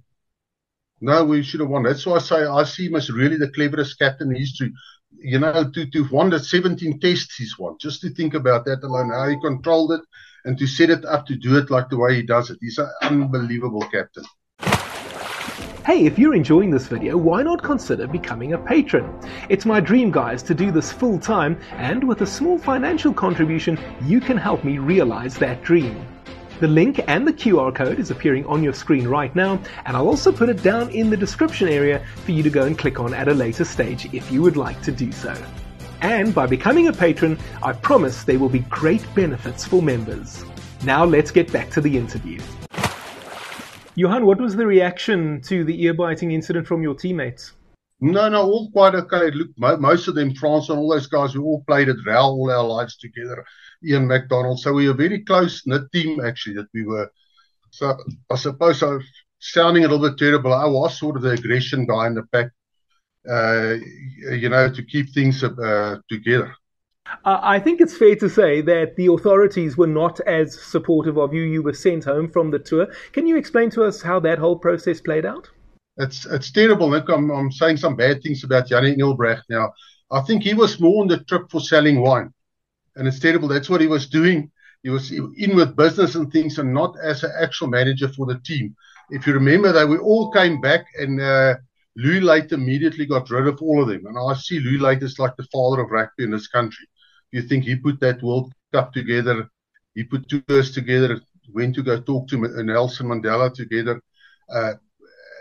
No, 1.01 1.25
we 1.25 1.43
should 1.43 1.61
have 1.61 1.69
won. 1.69 1.83
That's 1.83 2.07
why 2.07 2.17
I 2.17 2.21
say 2.21 2.47
I 2.47 2.65
see 2.65 2.87
him 2.87 2.95
as 2.95 3.11
really 3.11 3.37
the 3.37 3.51
cleverest 3.51 3.99
captain 3.99 4.31
in 4.31 4.37
history. 4.37 4.73
You 5.19 5.39
know, 5.39 5.71
to, 5.71 5.87
to 5.91 6.03
have 6.03 6.13
won 6.13 6.31
the 6.31 6.39
17 6.39 7.01
tests 7.01 7.37
he's 7.37 7.59
won. 7.59 7.77
Just 7.81 8.01
to 8.03 8.11
think 8.11 8.35
about 8.35 8.65
that 8.65 8.83
alone, 8.83 9.11
how 9.11 9.29
he 9.29 9.37
controlled 9.41 9.93
it 9.93 10.01
and 10.45 10.57
to 10.59 10.67
set 10.67 10.91
it 10.91 11.05
up 11.05 11.27
to 11.27 11.37
do 11.37 11.57
it 11.59 11.71
like 11.71 11.89
the 11.91 11.99
way 11.99 12.15
he 12.15 12.23
does 12.23 12.51
it. 12.51 12.59
He's 12.61 12.79
an 12.79 12.89
unbelievable 13.03 13.83
captain. 13.93 14.25
Hey, 15.87 16.05
if 16.05 16.19
you're 16.19 16.35
enjoying 16.35 16.73
this 16.73 16.89
video, 16.89 17.17
why 17.17 17.45
not 17.45 17.63
consider 17.63 18.09
becoming 18.09 18.55
a 18.55 18.59
patron? 18.59 19.09
It's 19.49 19.65
my 19.65 19.79
dream, 19.79 20.11
guys, 20.11 20.43
to 20.43 20.53
do 20.53 20.73
this 20.73 20.91
full 20.91 21.17
time, 21.17 21.61
and 21.75 22.03
with 22.03 22.23
a 22.23 22.27
small 22.27 22.59
financial 22.59 23.15
contribution, 23.15 23.79
you 24.03 24.21
can 24.21 24.37
help 24.37 24.65
me 24.65 24.79
realize 24.79 25.39
that 25.39 25.63
dream. 25.63 26.05
The 26.59 26.67
link 26.67 27.05
and 27.07 27.25
the 27.25 27.33
QR 27.33 27.73
code 27.73 28.01
is 28.01 28.11
appearing 28.11 28.45
on 28.47 28.65
your 28.65 28.73
screen 28.73 29.07
right 29.07 29.33
now, 29.37 29.61
and 29.85 29.97
I'll 29.97 30.09
also 30.09 30.33
put 30.33 30.49
it 30.49 30.61
down 30.61 30.91
in 30.91 31.09
the 31.09 31.17
description 31.17 31.69
area 31.69 32.05
for 32.25 32.33
you 32.33 32.43
to 32.43 32.51
go 32.51 32.65
and 32.65 32.77
click 32.77 32.99
on 32.99 33.15
at 33.15 33.29
a 33.29 33.35
later 33.35 33.65
stage 33.65 34.13
if 34.13 34.33
you 34.33 34.43
would 34.43 34.57
like 34.57 34.83
to 34.83 34.91
do 34.91 35.13
so. 35.13 35.37
And 36.01 36.35
by 36.35 36.49
becoming 36.49 36.89
a 36.89 36.93
patron, 36.93 37.39
I 37.63 37.75
promise 37.75 38.25
there 38.25 38.41
will 38.41 38.49
be 38.49 38.67
great 38.71 39.07
benefits 39.15 39.65
for 39.65 39.81
members. 39.81 40.45
Now 40.83 41.05
let's 41.05 41.31
get 41.31 41.53
back 41.53 41.71
to 41.71 41.81
the 41.81 41.97
interview. 41.97 42.41
Johan, 43.97 44.27
what 44.27 44.41
was 44.41 44.55
the 44.55 44.67
reaction 44.67 45.41
to 45.43 45.65
the 45.65 45.83
ear 45.83 45.95
biting 45.95 46.33
incident 46.33 46.67
from 46.67 46.83
your 46.83 46.95
teammates? 46.95 47.55
No, 48.01 48.29
no, 48.29 48.43
all 48.43 48.71
quite 48.71 48.95
okay. 48.95 49.31
Look, 49.31 49.49
most 49.81 50.07
of 50.07 50.15
them, 50.15 50.35
France 50.35 50.69
and 50.69 50.79
all 50.79 50.91
those 50.91 51.07
guys, 51.07 51.35
we 51.35 51.41
all 51.43 51.65
played 51.67 51.89
at 51.89 51.97
RAL 52.07 52.31
all 52.31 52.51
our 52.51 52.63
lives 52.63 52.99
together. 52.99 53.45
Ian 53.83 54.07
McDonald. 54.07 54.61
So 54.61 54.75
we 54.75 54.87
were 54.87 54.95
very 54.95 55.25
close 55.25 55.67
knit 55.67 55.91
team, 55.93 56.21
actually, 56.21 56.57
that 56.57 56.69
we 56.75 56.85
were. 56.85 57.11
So 57.71 57.97
I 58.31 58.37
suppose 58.37 58.83
I'm 58.83 59.03
sounding 59.39 59.85
a 59.85 59.89
little 59.89 60.09
bit 60.09 60.19
terrible. 60.19 60.53
I 60.53 60.67
was 60.67 60.99
sort 60.99 61.17
of 61.17 61.23
the 61.23 61.31
aggression 61.31 61.87
guy 61.87 62.07
in 62.07 62.15
the 62.15 62.25
pack. 62.25 62.51
uh, 63.29 63.75
you 64.31 64.49
know, 64.49 64.71
to 64.71 64.83
keep 64.85 65.13
things 65.13 65.43
uh, 65.43 65.97
together. 66.09 66.55
Uh, 67.25 67.41
I 67.43 67.59
think 67.59 67.81
it's 67.81 67.97
fair 67.97 68.17
to 68.17 68.29
say 68.29 68.61
that 68.63 68.97
the 68.97 69.07
authorities 69.07 69.77
were 69.77 69.87
not 69.87 70.21
as 70.21 70.61
supportive 70.61 71.19
of 71.19 71.35
you. 71.35 71.43
You 71.43 71.63
were 71.63 71.73
sent 71.73 72.05
home 72.05 72.31
from 72.31 72.51
the 72.51 72.59
tour. 72.59 72.89
Can 73.13 73.27
you 73.27 73.37
explain 73.37 73.71
to 73.71 73.85
us 73.85 74.03
how 74.03 74.21
that 74.21 74.39
whole 74.39 74.57
process 74.57 75.01
played 75.01 75.27
out? 75.27 75.49
It's 75.99 76.27
it's 76.27 76.51
terrible. 76.51 76.91
Look, 76.91 77.09
I'm, 77.09 77.31
I'm 77.31 77.51
saying 77.51 77.79
some 77.79 77.97
bad 77.97 78.23
things 78.23 78.45
about 78.45 78.69
Jannie 78.69 78.93
Engelbrecht 78.93 79.45
now. 79.49 79.73
I 80.11 80.21
think 80.21 80.43
he 80.43 80.55
was 80.55 80.79
more 80.79 81.03
on 81.03 81.09
the 81.09 81.25
trip 81.25 81.51
for 81.51 81.61
selling 81.61 82.01
wine, 82.01 82.33
and 82.97 83.09
it's 83.09 83.19
terrible. 83.19 83.49
That's 83.49 83.71
what 83.71 83.81
he 83.81 83.87
was 83.87 84.09
doing. 84.09 84.51
He 84.83 84.91
was 84.91 85.11
in 85.11 85.57
with 85.57 85.75
business 85.75 86.15
and 86.15 86.31
things, 86.31 86.59
and 86.59 86.73
not 86.73 86.95
as 87.03 87.25
an 87.25 87.33
actual 87.41 87.69
manager 87.69 88.09
for 88.09 88.27
the 88.27 88.39
team. 88.41 88.77
If 89.11 89.27
you 89.27 89.33
remember, 89.33 89.73
that 89.73 89.89
we 89.89 89.99
all 89.99 90.31
came 90.31 90.61
back, 90.61 90.85
and 90.99 91.21
uh, 91.21 91.55
Louis 91.97 92.21
Luyt 92.21 92.53
immediately 92.53 93.07
got 93.07 93.31
rid 93.31 93.49
of 93.49 93.61
all 93.63 93.83
of 93.83 93.89
them. 93.89 94.07
And 94.07 94.19
I 94.19 94.35
see 94.35 94.61
Louis 94.61 94.79
Luyt 94.79 95.03
as 95.03 95.19
like 95.19 95.35
the 95.37 95.49
father 95.53 95.81
of 95.83 95.91
rugby 95.91 96.25
in 96.25 96.31
this 96.31 96.47
country. 96.47 96.87
You 97.33 97.43
think 97.43 97.65
he 97.65 97.77
put 97.77 98.01
that 98.01 98.23
World 98.23 98.53
Cup 98.73 98.93
together? 98.93 99.49
He 99.95 100.05
put 100.05 100.29
two 100.29 100.43
tours 100.43 100.73
together. 100.73 101.21
Went 101.53 101.75
to 101.77 101.83
go 101.83 102.01
talk 102.01 102.29
to 102.29 102.63
Nelson 102.63 103.07
Mandela 103.07 103.53
together. 103.53 104.01
Uh, 104.53 104.75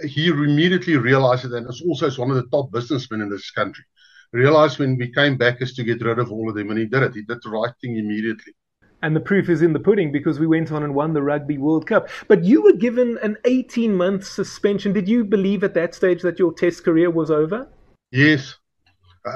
he 0.03 0.27
immediately 0.27 0.97
realized 0.97 1.45
it, 1.45 1.53
and 1.53 1.67
it's 1.67 1.81
also 1.81 2.07
as 2.07 2.17
one 2.17 2.31
of 2.31 2.35
the 2.37 2.47
top 2.49 2.71
businessmen 2.71 3.21
in 3.21 3.29
this 3.29 3.51
country. 3.51 3.83
Realized 4.31 4.79
when 4.79 4.97
we 4.97 5.11
came 5.11 5.37
back 5.37 5.61
is 5.61 5.73
to 5.75 5.83
get 5.83 6.01
rid 6.01 6.19
of 6.19 6.31
all 6.31 6.49
of 6.49 6.55
them, 6.55 6.69
and 6.69 6.79
he 6.79 6.85
did 6.85 7.03
it. 7.03 7.13
He 7.13 7.21
did 7.21 7.37
the 7.43 7.49
right 7.49 7.73
thing 7.81 7.97
immediately. 7.97 8.53
And 9.01 9.15
the 9.15 9.21
proof 9.21 9.49
is 9.49 9.61
in 9.61 9.73
the 9.73 9.79
pudding 9.79 10.11
because 10.11 10.39
we 10.39 10.47
went 10.47 10.71
on 10.71 10.83
and 10.83 10.95
won 10.95 11.13
the 11.13 11.21
Rugby 11.21 11.57
World 11.57 11.85
Cup. 11.85 12.09
But 12.27 12.43
you 12.43 12.61
were 12.61 12.73
given 12.73 13.19
an 13.21 13.37
18 13.45 13.93
month 13.93 14.25
suspension. 14.25 14.93
Did 14.93 15.07
you 15.07 15.23
believe 15.23 15.63
at 15.63 15.73
that 15.75 15.93
stage 15.93 16.21
that 16.23 16.39
your 16.39 16.53
test 16.53 16.83
career 16.83 17.11
was 17.11 17.29
over? 17.29 17.67
Yes, 18.11 18.55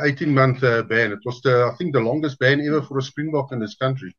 18 0.03 0.33
month 0.33 0.63
uh, 0.63 0.83
ban. 0.83 1.11
It 1.11 1.19
was, 1.25 1.41
the, 1.41 1.69
I 1.71 1.75
think, 1.77 1.93
the 1.93 1.99
longest 1.99 2.39
ban 2.39 2.61
ever 2.65 2.81
for 2.81 2.97
a 2.97 3.01
Springbok 3.01 3.51
in 3.51 3.59
this 3.59 3.75
country. 3.75 4.15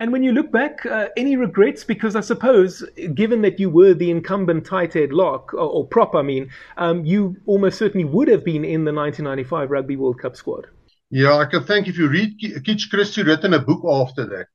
And 0.00 0.10
when 0.10 0.24
you 0.24 0.32
look 0.32 0.50
back, 0.50 0.84
uh, 0.84 1.08
any 1.16 1.36
regrets? 1.36 1.84
Because 1.84 2.16
I 2.16 2.20
suppose, 2.20 2.82
given 3.14 3.42
that 3.42 3.60
you 3.60 3.70
were 3.70 3.94
the 3.94 4.10
incumbent 4.10 4.66
tight 4.66 4.94
head 4.94 5.12
lock, 5.12 5.54
or, 5.54 5.60
or 5.60 5.86
prop, 5.86 6.14
I 6.14 6.22
mean, 6.22 6.50
um, 6.76 7.04
you 7.04 7.36
almost 7.46 7.78
certainly 7.78 8.04
would 8.04 8.28
have 8.28 8.44
been 8.44 8.64
in 8.64 8.84
the 8.84 8.92
1995 8.92 9.70
Rugby 9.70 9.96
World 9.96 10.18
Cup 10.18 10.34
squad. 10.34 10.66
Yeah, 11.10 11.36
I 11.36 11.44
can 11.44 11.62
thank 11.64 11.88
if 11.88 11.98
you 11.98 12.08
read 12.08 12.36
Kitch 12.64 12.90
Christie 12.90 13.22
written 13.22 13.54
a 13.54 13.60
book 13.60 13.84
after 13.88 14.26
that. 14.26 14.46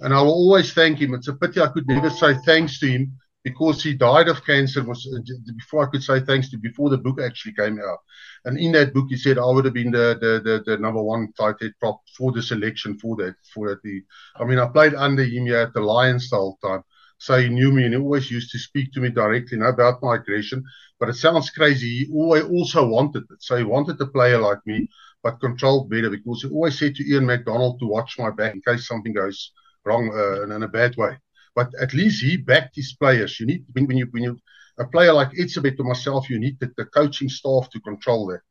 And 0.00 0.12
I 0.12 0.20
will 0.22 0.32
always 0.32 0.72
thank 0.72 0.98
him. 0.98 1.14
It's 1.14 1.28
a 1.28 1.34
pity 1.34 1.60
I 1.60 1.68
could 1.68 1.86
never 1.86 2.10
say 2.10 2.34
thanks 2.44 2.80
to 2.80 2.88
him 2.88 3.16
because 3.46 3.80
he 3.80 3.94
died 3.94 4.26
of 4.26 4.44
cancer 4.44 4.82
was 4.82 5.06
uh, 5.06 5.20
before 5.56 5.84
I 5.84 5.90
could 5.92 6.02
say 6.02 6.18
thanks 6.18 6.50
to 6.50 6.56
before 6.58 6.90
the 6.90 6.98
book 6.98 7.20
actually 7.20 7.54
came 7.54 7.78
out. 7.78 8.00
And 8.44 8.58
in 8.58 8.72
that 8.72 8.92
book, 8.92 9.06
he 9.08 9.16
said 9.16 9.38
I 9.38 9.46
would 9.46 9.66
have 9.66 9.74
been 9.80 9.92
the 9.92 10.18
the, 10.22 10.32
the, 10.46 10.54
the 10.66 10.76
number 10.78 11.00
one 11.00 11.32
tight 11.38 11.54
head 11.60 11.74
prop 11.78 12.00
for 12.16 12.32
the 12.32 12.42
selection 12.42 12.98
for 12.98 13.14
that 13.20 13.36
for. 13.54 13.80
The, 13.84 14.02
I 14.40 14.44
mean, 14.44 14.58
I 14.58 14.66
played 14.66 14.96
under 14.96 15.22
him 15.22 15.46
here 15.46 15.58
at 15.66 15.74
the 15.74 15.80
Lions 15.80 16.28
the 16.28 16.54
time, 16.60 16.82
so 17.18 17.38
he 17.38 17.48
knew 17.48 17.70
me 17.70 17.84
and 17.84 17.94
he 17.94 18.00
always 18.00 18.32
used 18.32 18.50
to 18.50 18.58
speak 18.58 18.92
to 18.92 19.00
me 19.00 19.10
directly 19.10 19.58
not 19.58 19.74
about 19.74 20.02
my 20.02 20.16
aggression. 20.16 20.64
But 20.98 21.10
it 21.10 21.14
sounds 21.14 21.50
crazy. 21.50 21.90
He 21.98 22.12
always 22.12 22.46
also 22.54 22.88
wanted 22.88 23.22
it, 23.30 23.40
so 23.46 23.56
he 23.56 23.62
wanted 23.74 24.00
a 24.00 24.06
player 24.06 24.40
like 24.40 24.62
me, 24.66 24.88
but 25.22 25.38
controlled 25.46 25.88
better 25.88 26.10
because 26.10 26.42
he 26.42 26.48
always 26.48 26.76
said 26.80 26.96
to 26.96 27.08
Ian 27.08 27.26
McDonald 27.26 27.78
to 27.78 27.86
watch 27.86 28.18
my 28.18 28.30
back 28.30 28.54
in 28.54 28.60
case 28.66 28.88
something 28.88 29.12
goes 29.12 29.52
wrong 29.84 30.10
uh, 30.12 30.52
in 30.52 30.64
a 30.64 30.68
bad 30.80 30.96
way. 30.96 31.16
But 31.56 31.72
at 31.80 31.94
least 31.94 32.22
he 32.22 32.36
backed 32.36 32.76
his 32.76 32.92
players. 32.92 33.40
You 33.40 33.46
need 33.46 33.64
when, 33.72 33.86
when 33.86 33.96
you 33.96 34.06
when 34.12 34.22
you 34.22 34.38
a 34.78 34.86
player 34.86 35.12
like 35.12 35.30
Etzebeth 35.32 35.80
or 35.80 35.84
myself, 35.84 36.28
you 36.28 36.38
need 36.38 36.60
the, 36.60 36.70
the 36.76 36.84
coaching 36.84 37.30
staff 37.30 37.70
to 37.70 37.80
control 37.80 38.26
that. 38.26 38.42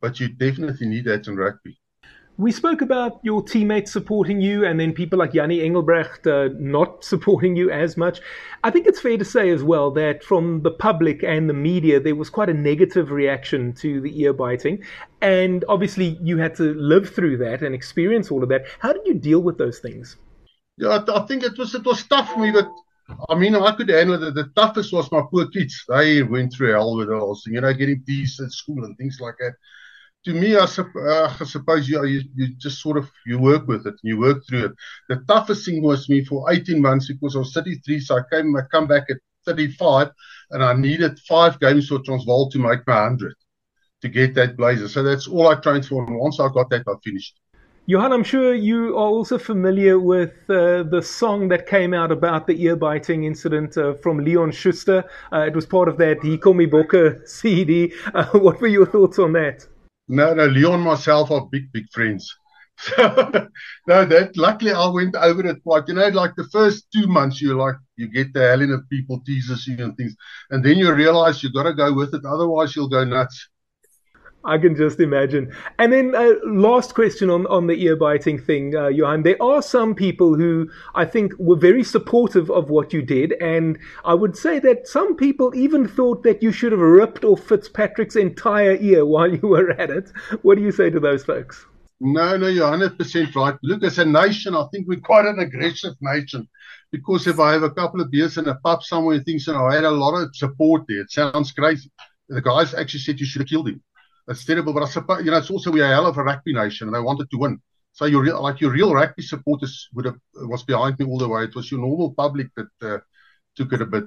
But 0.00 0.20
you 0.20 0.28
definitely 0.28 0.86
need 0.86 1.04
that 1.06 1.26
in 1.26 1.36
rugby. 1.36 1.80
We 2.36 2.50
spoke 2.50 2.80
about 2.80 3.20
your 3.22 3.44
teammates 3.44 3.92
supporting 3.92 4.40
you 4.40 4.64
and 4.64 4.78
then 4.78 4.92
people 4.92 5.20
like 5.20 5.34
Jannie 5.34 5.62
Engelbrecht 5.62 6.26
uh, 6.26 6.48
not 6.58 7.04
supporting 7.12 7.54
you 7.54 7.70
as 7.70 7.96
much. 7.96 8.20
I 8.64 8.70
think 8.70 8.86
it's 8.86 9.00
fair 9.00 9.16
to 9.18 9.24
say 9.24 9.50
as 9.50 9.62
well 9.62 9.90
that 9.92 10.24
from 10.24 10.62
the 10.62 10.72
public 10.72 11.22
and 11.22 11.48
the 11.48 11.54
media, 11.54 12.00
there 12.00 12.16
was 12.16 12.30
quite 12.30 12.50
a 12.50 12.54
negative 12.54 13.12
reaction 13.12 13.72
to 13.74 14.00
the 14.00 14.20
ear 14.20 14.32
biting. 14.32 14.82
And 15.20 15.64
obviously, 15.68 16.18
you 16.22 16.38
had 16.38 16.54
to 16.56 16.74
live 16.74 17.08
through 17.14 17.36
that 17.38 17.62
and 17.62 17.74
experience 17.74 18.30
all 18.30 18.42
of 18.42 18.48
that. 18.48 18.66
How 18.80 18.92
did 18.92 19.06
you 19.06 19.14
deal 19.14 19.40
with 19.40 19.58
those 19.58 19.78
things? 19.78 20.16
Yeah, 20.76 20.88
I, 21.06 21.18
I 21.22 21.26
think 21.26 21.42
it 21.44 21.56
was 21.58 21.74
it 21.74 21.84
was 21.84 22.04
tough 22.04 22.32
for 22.32 22.40
me, 22.40 22.50
but 22.50 22.68
I 23.28 23.34
mean, 23.36 23.54
I 23.54 23.72
could 23.76 23.88
handle 23.88 24.22
it. 24.22 24.34
The 24.34 24.50
toughest 24.56 24.92
was 24.92 25.10
my 25.12 25.22
poor 25.30 25.46
kids. 25.48 25.84
They 25.88 26.22
went 26.22 26.52
through 26.52 26.72
hell 26.72 26.96
with 26.96 27.10
it 27.10 27.12
also, 27.14 27.50
you 27.50 27.60
know, 27.60 27.72
getting 27.72 28.02
teased 28.04 28.40
at 28.40 28.50
school 28.52 28.84
and 28.84 28.96
things 28.96 29.18
like 29.20 29.36
that. 29.38 29.54
To 30.26 30.32
me, 30.34 30.56
I, 30.56 30.64
uh, 30.64 31.36
I 31.40 31.44
suppose 31.44 31.88
you, 31.88 32.04
you, 32.06 32.22
you 32.34 32.48
just 32.56 32.80
sort 32.80 32.96
of 32.96 33.10
you 33.26 33.38
work 33.38 33.68
with 33.68 33.82
it 33.86 33.94
and 34.02 34.04
you 34.04 34.18
work 34.18 34.38
through 34.48 34.66
it. 34.66 34.72
The 35.08 35.16
toughest 35.28 35.66
thing 35.66 35.82
was 35.82 36.08
me 36.08 36.24
for 36.24 36.50
18 36.52 36.80
months 36.80 37.08
because 37.08 37.36
I 37.36 37.40
was 37.40 37.52
33, 37.52 38.00
so 38.00 38.16
I 38.18 38.22
came 38.32 38.56
I 38.56 38.62
come 38.70 38.86
back 38.86 39.04
at 39.10 39.18
35, 39.46 40.10
and 40.50 40.64
I 40.64 40.74
needed 40.74 41.18
five 41.28 41.60
games 41.60 41.88
for 41.88 42.00
Transvaal 42.00 42.50
to 42.50 42.58
make 42.58 42.86
my 42.86 43.02
hundred 43.04 43.34
to 44.02 44.08
get 44.08 44.34
that 44.34 44.56
blazer. 44.56 44.88
So 44.88 45.02
that's 45.02 45.28
all 45.28 45.48
I 45.48 45.56
trained 45.56 45.86
for, 45.86 46.04
and 46.06 46.18
once 46.18 46.40
I 46.40 46.48
got 46.52 46.70
that, 46.70 46.84
I 46.88 46.94
finished. 47.04 47.34
Johan, 47.86 48.14
I'm 48.14 48.24
sure 48.24 48.54
you 48.54 48.96
are 48.96 49.10
also 49.10 49.36
familiar 49.36 49.98
with 49.98 50.32
uh, 50.48 50.84
the 50.84 51.02
song 51.02 51.48
that 51.48 51.66
came 51.66 51.92
out 51.92 52.10
about 52.10 52.46
the 52.46 52.54
ear 52.62 52.76
biting 52.76 53.24
incident 53.24 53.76
uh, 53.76 53.92
from 54.02 54.24
Leon 54.24 54.52
Schuster. 54.52 55.04
Uh, 55.30 55.40
it 55.40 55.54
was 55.54 55.66
part 55.66 55.88
of 55.88 55.98
that 55.98 56.22
He 56.22 56.38
Called 56.38 56.56
Me 56.56 56.70
CD. 57.26 57.92
What 58.32 58.62
were 58.62 58.68
your 58.68 58.86
thoughts 58.86 59.18
on 59.18 59.34
that? 59.34 59.66
No, 60.08 60.32
no, 60.32 60.46
Leon 60.46 60.80
myself 60.80 61.30
are 61.30 61.46
big, 61.52 61.70
big 61.72 61.84
friends. 61.92 62.34
So, 62.76 63.48
no, 63.86 64.04
that 64.04 64.36
luckily 64.36 64.72
I 64.72 64.88
went 64.88 65.14
over 65.14 65.46
it 65.46 65.62
quite. 65.62 65.86
You 65.86 65.94
know, 65.94 66.08
like 66.08 66.34
the 66.36 66.48
first 66.50 66.86
two 66.92 67.06
months, 67.06 67.40
you 67.40 67.54
like 67.56 67.76
you 67.94 68.08
get 68.08 68.32
the 68.32 68.48
hell 68.48 68.62
in 68.62 68.72
of 68.72 68.88
people 68.90 69.20
teases 69.24 69.64
you 69.68 69.76
and 69.78 69.96
things, 69.96 70.16
and 70.50 70.64
then 70.64 70.78
you 70.78 70.92
realize 70.92 71.40
you've 71.40 71.54
got 71.54 71.62
to 71.64 71.72
go 71.72 71.92
with 71.92 72.12
it. 72.14 72.24
Otherwise, 72.24 72.74
you'll 72.74 72.88
go 72.88 73.04
nuts. 73.04 73.48
I 74.44 74.58
can 74.58 74.76
just 74.76 75.00
imagine. 75.00 75.54
And 75.78 75.92
then, 75.92 76.14
uh, 76.14 76.34
last 76.44 76.94
question 76.94 77.30
on, 77.30 77.46
on 77.46 77.66
the 77.66 77.82
ear 77.82 77.96
biting 77.96 78.38
thing, 78.38 78.76
uh, 78.76 78.88
Johan. 78.88 79.22
There 79.22 79.42
are 79.42 79.62
some 79.62 79.94
people 79.94 80.34
who 80.34 80.68
I 80.94 81.06
think 81.06 81.32
were 81.38 81.56
very 81.56 81.82
supportive 81.82 82.50
of 82.50 82.68
what 82.68 82.92
you 82.92 83.00
did. 83.00 83.32
And 83.40 83.78
I 84.04 84.12
would 84.12 84.36
say 84.36 84.58
that 84.58 84.86
some 84.86 85.16
people 85.16 85.54
even 85.54 85.88
thought 85.88 86.22
that 86.24 86.42
you 86.42 86.52
should 86.52 86.72
have 86.72 86.80
ripped 86.80 87.24
off 87.24 87.40
Fitzpatrick's 87.40 88.16
entire 88.16 88.76
ear 88.76 89.06
while 89.06 89.32
you 89.34 89.48
were 89.48 89.70
at 89.70 89.90
it. 89.90 90.10
What 90.42 90.56
do 90.56 90.62
you 90.62 90.72
say 90.72 90.90
to 90.90 91.00
those 91.00 91.24
folks? 91.24 91.64
No, 92.00 92.36
no, 92.36 92.48
you're 92.48 92.70
100% 92.70 93.34
right. 93.34 93.56
Look, 93.62 93.82
as 93.82 93.98
a 93.98 94.04
nation, 94.04 94.54
I 94.54 94.66
think 94.70 94.86
we're 94.86 95.00
quite 95.00 95.24
an 95.24 95.38
aggressive 95.38 95.94
nation. 96.02 96.46
Because 96.92 97.26
if 97.26 97.40
I 97.40 97.52
have 97.52 97.62
a 97.62 97.70
couple 97.70 98.00
of 98.00 98.10
beers 98.10 98.36
in 98.36 98.46
a 98.46 98.56
pub 98.56 98.82
somewhere 98.82 99.16
and 99.16 99.24
things, 99.24 99.48
and 99.48 99.56
I 99.56 99.74
had 99.74 99.84
a 99.84 99.90
lot 99.90 100.20
of 100.20 100.36
support 100.36 100.82
there, 100.86 101.00
it 101.00 101.10
sounds 101.10 101.50
crazy. 101.52 101.90
The 102.28 102.42
guys 102.42 102.74
actually 102.74 103.00
said 103.00 103.20
you 103.20 103.26
should 103.26 103.42
have 103.42 103.48
killed 103.48 103.68
him 103.68 103.82
it's 104.28 104.44
terrible. 104.44 104.72
But 104.72 104.84
I 104.84 104.88
suppose 104.88 105.24
you 105.24 105.30
know 105.30 105.38
it's 105.38 105.50
also 105.50 105.70
we 105.70 105.80
are 105.80 105.90
a 105.90 105.94
hell 105.94 106.06
of 106.06 106.18
a 106.18 106.22
rugby 106.22 106.52
nation, 106.52 106.88
and 106.88 106.94
they 106.94 107.00
wanted 107.00 107.30
to 107.30 107.38
win. 107.38 107.60
So 107.92 108.06
your 108.06 108.22
real, 108.22 108.42
like 108.42 108.60
your 108.60 108.72
real 108.72 108.92
rugby 108.92 109.22
supporters 109.22 109.88
would 109.94 110.06
have 110.06 110.18
was 110.34 110.64
behind 110.64 110.98
me 110.98 111.06
all 111.06 111.18
the 111.18 111.28
way. 111.28 111.44
It 111.44 111.54
was 111.54 111.70
your 111.70 111.80
normal 111.80 112.12
public 112.12 112.48
that 112.56 112.68
uh, 112.82 112.98
took 113.54 113.72
it 113.72 113.82
a 113.82 113.86
bit 113.86 114.04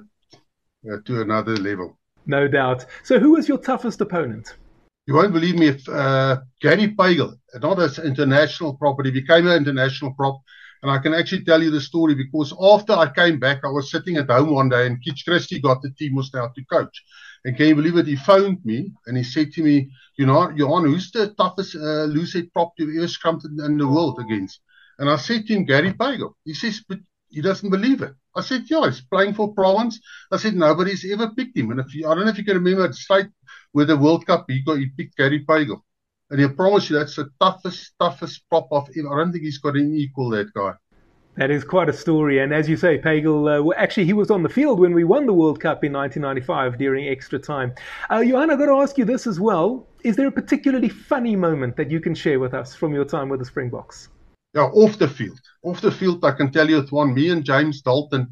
uh, 0.90 0.98
to 1.04 1.22
another 1.22 1.56
level. 1.56 1.98
No 2.26 2.46
doubt. 2.46 2.84
So 3.02 3.18
who 3.18 3.32
was 3.32 3.48
your 3.48 3.58
toughest 3.58 4.00
opponent? 4.00 4.56
You 5.06 5.14
won't 5.14 5.32
believe 5.32 5.56
me 5.56 5.68
if 5.68 5.88
uh, 5.88 6.40
Gary 6.60 6.94
Pagel, 6.94 7.38
not 7.62 7.80
as 7.80 7.98
international 7.98 8.74
property, 8.74 9.10
became 9.10 9.46
an 9.46 9.56
international 9.56 10.12
prop. 10.12 10.38
And 10.82 10.90
I 10.92 10.98
can 10.98 11.14
actually 11.14 11.44
tell 11.44 11.62
you 11.62 11.70
the 11.70 11.80
story 11.80 12.14
because 12.14 12.52
after 12.60 12.92
I 12.92 13.10
came 13.10 13.38
back, 13.38 13.60
I 13.64 13.68
was 13.68 13.90
sitting 13.90 14.18
at 14.18 14.28
home 14.28 14.50
one 14.50 14.68
day 14.68 14.86
and 14.86 15.02
Kitch 15.02 15.24
Christie 15.24 15.60
got 15.60 15.80
the 15.80 15.90
team 15.90 16.14
was 16.14 16.30
now 16.34 16.48
to 16.48 16.64
coach. 16.66 17.02
And 17.44 17.56
can 17.56 17.68
you 17.68 17.74
believe 17.74 17.96
it? 17.96 18.06
He 18.06 18.16
phoned 18.16 18.58
me 18.64 18.92
and 19.06 19.16
he 19.16 19.24
said 19.24 19.50
to 19.52 19.62
me, 19.62 19.90
you 20.18 20.26
know, 20.26 20.50
Johan, 20.50 20.84
who's 20.84 21.12
the 21.12 21.28
toughest 21.28 21.76
uh, 21.76 22.04
loose 22.04 22.34
head 22.34 22.52
prop 22.52 22.72
you've 22.76 22.96
ever 22.96 23.06
scrumped 23.06 23.44
in, 23.44 23.78
the 23.78 23.86
world 23.86 24.18
against? 24.18 24.60
And 24.98 25.08
I 25.08 25.16
said 25.16 25.46
to 25.46 25.54
him, 25.54 25.64
Gary 25.64 25.92
Pagel. 25.92 26.34
He 26.44 26.54
says, 26.54 26.82
but 26.86 26.98
he 27.30 27.40
doesn't 27.40 27.70
believe 27.70 28.02
it. 28.02 28.14
I 28.34 28.40
said, 28.40 28.64
yeah, 28.68 28.84
he's 28.86 29.00
playing 29.00 29.34
for 29.34 29.54
Province. 29.54 30.00
I 30.32 30.36
said, 30.38 30.56
nobody's 30.56 31.08
ever 31.10 31.30
picked 31.30 31.56
him. 31.56 31.70
And 31.70 31.78
if 31.80 31.94
you, 31.94 32.08
I 32.08 32.14
don't 32.14 32.24
know 32.24 32.30
if 32.32 32.38
you 32.38 32.44
can 32.44 32.56
remember, 32.62 32.92
straight 32.92 33.28
with 33.72 33.88
the 33.88 33.96
World 33.96 34.26
Cup, 34.26 34.46
he 34.48 34.60
got, 34.62 34.78
he 34.78 34.86
picked 34.86 35.16
Gary 35.16 35.44
Pagel. 35.44 35.82
And 36.30 36.44
I 36.44 36.48
promise 36.48 36.90
you, 36.90 36.98
that's 36.98 37.14
the 37.16 37.30
toughest, 37.40 37.92
toughest 38.00 38.42
prop 38.50 38.68
of 38.72 38.88
ever. 38.98 39.14
I 39.14 39.22
don't 39.22 39.32
think 39.32 39.44
he's 39.44 39.58
got 39.58 39.76
any 39.76 39.98
equal, 39.98 40.30
that 40.30 40.52
guy. 40.52 40.74
That 41.36 41.52
is 41.52 41.62
quite 41.62 41.88
a 41.88 41.92
story. 41.92 42.40
And 42.40 42.52
as 42.52 42.68
you 42.68 42.76
say, 42.76 42.98
Pagel, 42.98 43.70
uh, 43.70 43.72
actually, 43.76 44.06
he 44.06 44.12
was 44.12 44.32
on 44.32 44.42
the 44.42 44.48
field 44.48 44.80
when 44.80 44.92
we 44.92 45.04
won 45.04 45.26
the 45.26 45.32
World 45.32 45.60
Cup 45.60 45.84
in 45.84 45.92
1995 45.92 46.76
during 46.76 47.06
extra 47.06 47.38
time. 47.38 47.72
Uh, 48.10 48.18
Johan, 48.18 48.50
I've 48.50 48.58
got 48.58 48.66
to 48.66 48.82
ask 48.82 48.98
you 48.98 49.04
this 49.04 49.24
as 49.28 49.38
well. 49.38 49.86
Is 50.04 50.14
there 50.14 50.28
a 50.28 50.32
particularly 50.32 50.88
funny 50.88 51.34
moment 51.34 51.76
that 51.76 51.90
you 51.90 52.00
can 52.00 52.14
share 52.14 52.38
with 52.38 52.54
us 52.54 52.74
from 52.74 52.94
your 52.94 53.04
time 53.04 53.28
with 53.28 53.40
the 53.40 53.46
Springboks? 53.46 54.08
Yeah, 54.54 54.66
off 54.66 54.98
the 54.98 55.08
field. 55.08 55.40
Off 55.62 55.80
the 55.80 55.90
field, 55.90 56.24
I 56.24 56.32
can 56.32 56.52
tell 56.52 56.70
you 56.70 56.78
it's 56.78 56.92
one. 56.92 57.14
Me 57.14 57.30
and 57.30 57.44
James 57.44 57.82
Dalton 57.82 58.28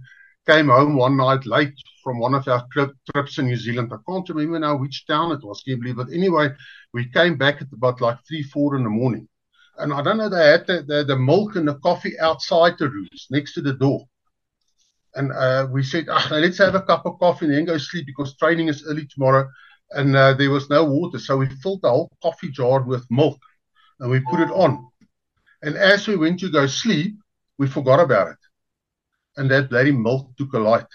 came 0.47 0.69
home 0.69 0.97
one 0.97 1.17
night 1.17 1.45
late 1.45 1.75
from 2.05 2.21
one 2.21 2.35
of 2.35 2.47
our 2.47 2.65
trips 3.13 3.39
in 3.39 3.47
New 3.47 3.57
Zealand. 3.57 3.93
I 3.93 3.99
can't 4.09 4.29
remember 4.29 4.61
now 4.61 4.77
which 4.77 5.07
town 5.07 5.33
it 5.33 5.43
was, 5.43 5.63
can? 5.63 5.93
But 5.93 6.13
anyway, 6.13 6.51
we 6.93 7.11
came 7.11 7.37
back 7.37 7.61
at 7.61 7.73
about 7.73 8.01
like 8.01 8.19
three, 8.27 8.45
four 8.45 8.77
in 8.77 8.85
the 8.85 8.91
morning. 8.91 9.29
And 9.79 9.93
I 9.93 10.03
don't 10.03 10.19
know, 10.19 10.29
they 10.29 10.47
had 10.47 10.67
the, 10.67 10.85
the, 10.87 11.05
the 11.05 11.17
milk 11.17 11.57
and 11.57 11.67
the 11.67 11.75
coffee 11.75 12.19
outside 12.21 12.79
the 12.79 12.89
rooms 12.89 13.27
next 13.31 13.55
to 13.55 13.61
the 13.61 13.75
door. 13.75 14.07
And 15.17 15.33
uh, 15.33 15.67
we 15.71 15.83
said, 15.83 16.07
ah, 16.11 16.29
let's 16.31 16.59
have 16.59 16.77
a 16.77 16.83
cup 16.83 17.07
of 17.07 17.19
coffee 17.19 17.47
and 17.47 17.55
then 17.55 17.65
go 17.65 17.77
sleep 17.77 18.07
because 18.07 18.37
training 18.37 18.69
is 18.69 18.87
early 18.87 19.07
tomorrow. 19.07 19.49
And 19.91 20.17
uh, 20.17 20.35
there 20.35 20.51
was 20.51 20.69
no 20.69 20.85
water. 20.85 21.19
So 21.19 21.37
we 21.37 21.47
filled 21.47 21.83
the 21.83 21.91
whole 21.91 22.11
coffee 22.23 22.51
jar 22.51 22.83
with 22.83 23.07
milk 23.11 23.39
and 24.01 24.11
we 24.11 24.21
put 24.21 24.41
it 24.41 24.51
on. 24.51 24.89
And 25.63 25.77
as 25.77 26.07
we 26.07 26.17
went 26.17 26.41
to 26.41 26.51
go 26.51 26.67
sleep, 26.67 27.17
we 27.59 27.67
forgot 27.67 28.01
about 28.01 28.29
it. 28.29 28.39
And 29.37 29.51
that 29.51 29.71
bloody 29.71 29.93
milk 29.93 30.37
took 30.37 30.53
a 30.55 30.59
light. 30.59 30.87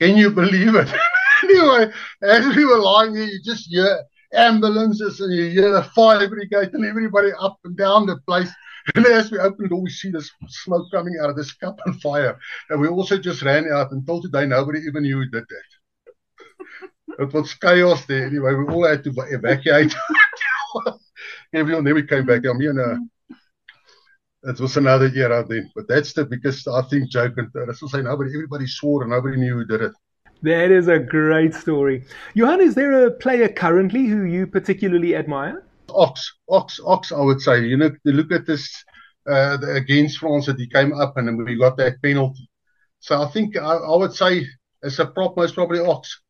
Can 0.00 0.16
you 0.16 0.30
believe 0.30 0.74
it? 0.74 0.88
anyway, 1.44 1.92
as 2.22 2.56
we 2.56 2.64
were 2.64 2.78
lying 2.78 3.14
there, 3.14 3.24
you 3.24 3.40
just 3.44 3.68
hear 3.68 4.02
ambulances 4.34 5.20
and 5.20 5.32
you 5.32 5.48
hear 5.50 5.72
the 5.72 5.82
fire 5.82 6.28
brigade 6.28 6.74
and 6.74 6.84
everybody 6.84 7.30
up 7.40 7.58
and 7.64 7.76
down 7.76 8.06
the 8.06 8.18
place. 8.26 8.50
And 8.94 9.06
as 9.06 9.30
we 9.30 9.38
opened 9.38 9.64
the 9.64 9.68
door, 9.68 9.82
we 9.82 9.90
see 9.90 10.10
this 10.10 10.30
smoke 10.48 10.90
coming 10.90 11.16
out 11.22 11.30
of 11.30 11.36
this 11.36 11.54
cup 11.54 11.80
and 11.86 12.00
fire. 12.02 12.38
And 12.68 12.80
we 12.80 12.88
also 12.88 13.16
just 13.16 13.42
ran 13.42 13.70
out 13.72 13.92
until 13.92 14.20
today, 14.20 14.46
nobody 14.46 14.80
even 14.80 15.04
knew 15.04 15.18
who 15.18 15.30
did 15.30 15.44
that. 15.48 15.83
It 17.18 17.32
was 17.32 17.54
chaos 17.54 18.04
there. 18.06 18.26
Anyway, 18.26 18.54
we 18.54 18.72
all 18.72 18.86
had 18.86 19.04
to 19.04 19.12
evacuate. 19.30 19.94
Everyone, 21.52 21.84
then 21.84 21.94
we 21.94 22.06
came 22.06 22.26
back. 22.26 22.46
I 22.46 22.52
mean, 22.52 22.78
uh, 22.78 22.96
it 24.50 24.60
was 24.60 24.76
another 24.76 25.10
era 25.14 25.44
then. 25.48 25.70
But 25.74 25.88
that's 25.88 26.12
the 26.12 26.24
biggest, 26.24 26.68
I 26.68 26.82
think, 26.82 27.10
joke. 27.10 27.34
And 27.36 27.50
that's 27.54 27.82
what 27.82 27.94
I 27.94 27.98
say, 27.98 28.02
nobody, 28.02 28.30
everybody 28.34 28.66
swore 28.66 29.02
and 29.02 29.10
nobody 29.10 29.36
knew 29.36 29.54
who 29.54 29.64
did 29.64 29.82
it. 29.82 29.92
That 30.42 30.70
is 30.70 30.88
a 30.88 30.98
great 30.98 31.54
story. 31.54 32.04
Johan, 32.34 32.60
is 32.60 32.74
there 32.74 33.06
a 33.06 33.10
player 33.10 33.48
currently 33.48 34.06
who 34.06 34.24
you 34.24 34.46
particularly 34.46 35.16
admire? 35.16 35.64
Ox, 35.88 36.34
Ox, 36.50 36.80
Ox, 36.84 37.12
I 37.12 37.20
would 37.20 37.40
say. 37.40 37.64
You 37.64 37.76
know, 37.76 37.90
look 38.04 38.32
at 38.32 38.46
this 38.46 38.84
uh, 39.26 39.56
against 39.62 40.18
France 40.18 40.46
that 40.46 40.58
he 40.58 40.68
came 40.68 40.92
up 40.92 41.16
and 41.16 41.44
we 41.44 41.56
got 41.56 41.76
that 41.78 42.02
penalty. 42.02 42.48
So 43.00 43.22
I 43.22 43.30
think 43.30 43.56
I, 43.56 43.76
I 43.76 43.96
would 43.96 44.12
say 44.12 44.46
as 44.82 44.98
a 44.98 45.06
prop, 45.06 45.36
most 45.36 45.54
probably 45.54 45.80
Ox. 45.80 46.20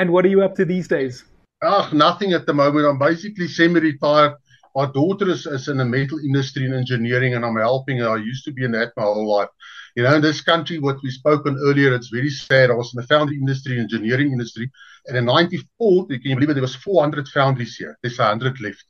And 0.00 0.10
what 0.10 0.24
are 0.24 0.28
you 0.28 0.42
up 0.42 0.54
to 0.56 0.64
these 0.64 0.88
days? 0.88 1.24
Ah, 1.62 1.90
nothing 1.92 2.32
at 2.32 2.46
the 2.46 2.54
moment. 2.54 2.86
I'm 2.86 2.98
basically 2.98 3.48
semi-retired 3.48 4.32
my 4.74 4.86
daughter 4.86 5.28
is, 5.28 5.46
is 5.46 5.68
in 5.68 5.78
the 5.78 5.84
metal 5.84 6.18
industry 6.18 6.64
and 6.64 6.74
engineering, 6.74 7.34
and 7.34 7.44
I'm 7.44 7.56
helping 7.56 7.98
her. 7.98 8.10
I 8.10 8.16
used 8.16 8.44
to 8.44 8.52
be 8.52 8.64
in 8.64 8.72
that 8.72 8.92
my 8.96 9.02
whole 9.02 9.28
life. 9.28 9.48
You 9.96 10.04
know, 10.04 10.14
in 10.14 10.22
this 10.22 10.40
country, 10.40 10.78
what 10.78 10.98
we 11.02 11.10
spoke 11.10 11.46
on 11.46 11.58
earlier, 11.58 11.92
it's 11.94 12.08
very 12.08 12.30
sad. 12.30 12.70
I 12.70 12.74
was 12.74 12.94
in 12.94 13.00
the 13.00 13.06
foundry 13.06 13.36
industry, 13.36 13.78
engineering 13.78 14.32
industry, 14.32 14.70
and 15.06 15.16
in 15.16 15.24
'94, 15.24 16.06
can 16.06 16.20
you 16.22 16.36
believe 16.36 16.50
it? 16.50 16.54
There 16.54 16.62
was 16.62 16.76
400 16.76 17.28
foundries 17.28 17.76
here. 17.76 17.98
There's 18.02 18.18
100 18.18 18.60
left. 18.60 18.84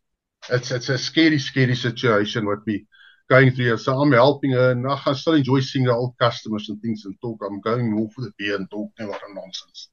It's 0.51 0.71
it's 0.71 0.91
a 0.91 0.99
scary, 0.99 1.39
scary 1.39 1.77
situation 1.77 2.47
what 2.47 2.67
we 2.67 2.87
going 3.31 3.53
through 3.53 3.65
here. 3.65 3.79
So 3.79 3.99
I'm 3.99 4.13
helping 4.13 4.53
her, 4.53 4.73
and 4.73 4.87
I 4.87 5.13
still 5.15 5.35
enjoy 5.35 5.61
seeing 5.61 5.87
the 5.87 5.95
old 5.95 6.19
customers 6.19 6.69
and 6.69 6.81
things 6.83 7.05
and 7.07 7.15
talk. 7.23 7.41
I'm 7.43 7.61
going 7.61 7.91
more 7.91 8.11
for 8.15 8.21
the 8.21 8.33
beer 8.37 8.57
and 8.57 8.71
talking 8.71 9.07
a 9.07 9.11
lot 9.11 9.23
of 9.27 9.35
nonsense. 9.35 9.89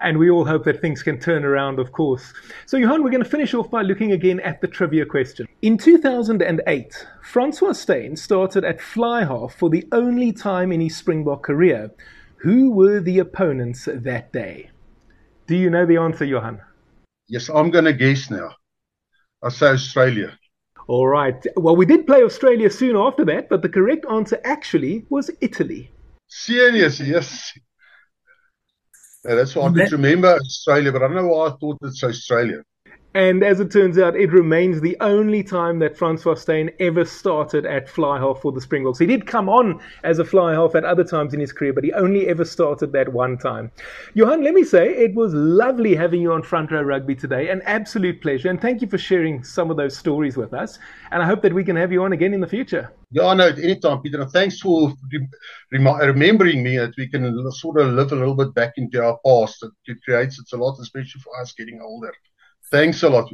And 0.00 0.18
we 0.18 0.30
all 0.30 0.44
hope 0.44 0.64
that 0.64 0.80
things 0.80 1.02
can 1.02 1.18
turn 1.18 1.44
around, 1.44 1.78
of 1.78 1.90
course. 1.92 2.32
So, 2.66 2.76
Johan, 2.76 3.02
we're 3.02 3.10
going 3.10 3.24
to 3.24 3.28
finish 3.28 3.52
off 3.54 3.70
by 3.70 3.82
looking 3.82 4.12
again 4.12 4.38
at 4.40 4.60
the 4.60 4.68
trivia 4.68 5.04
question. 5.04 5.48
In 5.62 5.76
2008, 5.76 7.06
Francois 7.22 7.72
Steyn 7.72 8.16
started 8.16 8.64
at 8.64 8.80
fly 8.80 9.24
half 9.24 9.54
for 9.54 9.68
the 9.68 9.86
only 9.90 10.32
time 10.32 10.70
in 10.70 10.80
his 10.80 10.96
Springbok 10.96 11.42
career. 11.42 11.90
Who 12.36 12.70
were 12.70 13.00
the 13.00 13.18
opponents 13.18 13.88
that 13.92 14.32
day? 14.32 14.70
Do 15.48 15.56
you 15.56 15.70
know 15.70 15.84
the 15.84 15.96
answer, 15.96 16.24
Johan? 16.24 16.60
Yes, 17.26 17.48
I'm 17.48 17.70
going 17.70 17.86
to 17.86 17.92
guess 17.92 18.30
now. 18.30 18.50
I 19.42 19.48
say 19.48 19.68
Australia. 19.68 20.38
All 20.86 21.06
right. 21.06 21.44
Well, 21.56 21.76
we 21.76 21.86
did 21.86 22.06
play 22.06 22.22
Australia 22.22 22.70
soon 22.70 22.96
after 22.96 23.24
that, 23.26 23.48
but 23.48 23.62
the 23.62 23.68
correct 23.68 24.06
answer 24.10 24.40
actually 24.44 25.04
was 25.10 25.30
Italy. 25.40 25.90
Serious, 26.28 27.00
yes. 27.00 27.52
Yeah, 29.24 29.34
that's 29.34 29.54
why 29.54 29.66
I 29.66 29.72
could 29.72 29.92
remember 29.92 30.28
Australia, 30.34 30.92
but 30.92 31.02
I 31.02 31.08
don't 31.08 31.16
know 31.16 31.28
why 31.28 31.48
I 31.48 31.56
thought 31.58 31.78
it's 31.82 32.02
Australia. 32.04 32.62
And 33.18 33.42
as 33.42 33.58
it 33.58 33.72
turns 33.72 33.98
out, 33.98 34.14
it 34.14 34.30
remains 34.30 34.80
the 34.80 34.96
only 35.00 35.42
time 35.42 35.80
that 35.80 35.98
Francois 35.98 36.36
Steyn 36.36 36.70
ever 36.78 37.04
started 37.04 37.66
at 37.66 37.88
fly 37.88 38.16
half 38.16 38.40
for 38.40 38.52
the 38.52 38.60
Springboks. 38.60 39.00
He 39.00 39.06
did 39.06 39.26
come 39.26 39.48
on 39.48 39.80
as 40.04 40.20
a 40.20 40.24
fly 40.24 40.52
half 40.52 40.76
at 40.76 40.84
other 40.84 41.02
times 41.02 41.34
in 41.34 41.40
his 41.40 41.52
career, 41.52 41.72
but 41.72 41.82
he 41.82 41.92
only 41.94 42.28
ever 42.28 42.44
started 42.44 42.92
that 42.92 43.12
one 43.12 43.36
time. 43.36 43.72
Johan, 44.14 44.44
let 44.44 44.54
me 44.54 44.62
say, 44.62 44.90
it 44.90 45.16
was 45.16 45.34
lovely 45.34 45.96
having 45.96 46.22
you 46.22 46.32
on 46.32 46.44
Front 46.44 46.70
Row 46.70 46.82
Rugby 46.82 47.16
today. 47.16 47.48
An 47.48 47.60
absolute 47.62 48.22
pleasure. 48.22 48.50
And 48.50 48.60
thank 48.60 48.82
you 48.82 48.86
for 48.86 48.98
sharing 48.98 49.42
some 49.42 49.68
of 49.68 49.76
those 49.76 49.96
stories 49.96 50.36
with 50.36 50.54
us. 50.54 50.78
And 51.10 51.20
I 51.20 51.26
hope 51.26 51.42
that 51.42 51.52
we 51.52 51.64
can 51.64 51.74
have 51.74 51.90
you 51.90 52.04
on 52.04 52.12
again 52.12 52.32
in 52.32 52.40
the 52.40 52.46
future. 52.46 52.92
Yeah, 53.10 53.34
no, 53.34 53.48
anytime, 53.48 54.00
Peter. 54.00 54.24
Thanks 54.26 54.60
for 54.60 54.92
remembering 55.72 56.62
me 56.62 56.78
that 56.78 56.94
we 56.96 57.08
can 57.08 57.50
sort 57.50 57.80
of 57.80 57.94
live 57.94 58.12
a 58.12 58.14
little 58.14 58.36
bit 58.36 58.54
back 58.54 58.74
into 58.76 59.04
our 59.04 59.18
past. 59.26 59.66
It 59.86 59.98
creates 60.04 60.38
it's 60.38 60.52
a 60.52 60.56
lot, 60.56 60.78
especially 60.80 61.20
for 61.20 61.40
us 61.40 61.52
getting 61.52 61.80
older. 61.82 62.12
Thanks 62.70 63.02
a 63.02 63.08
lot. 63.08 63.30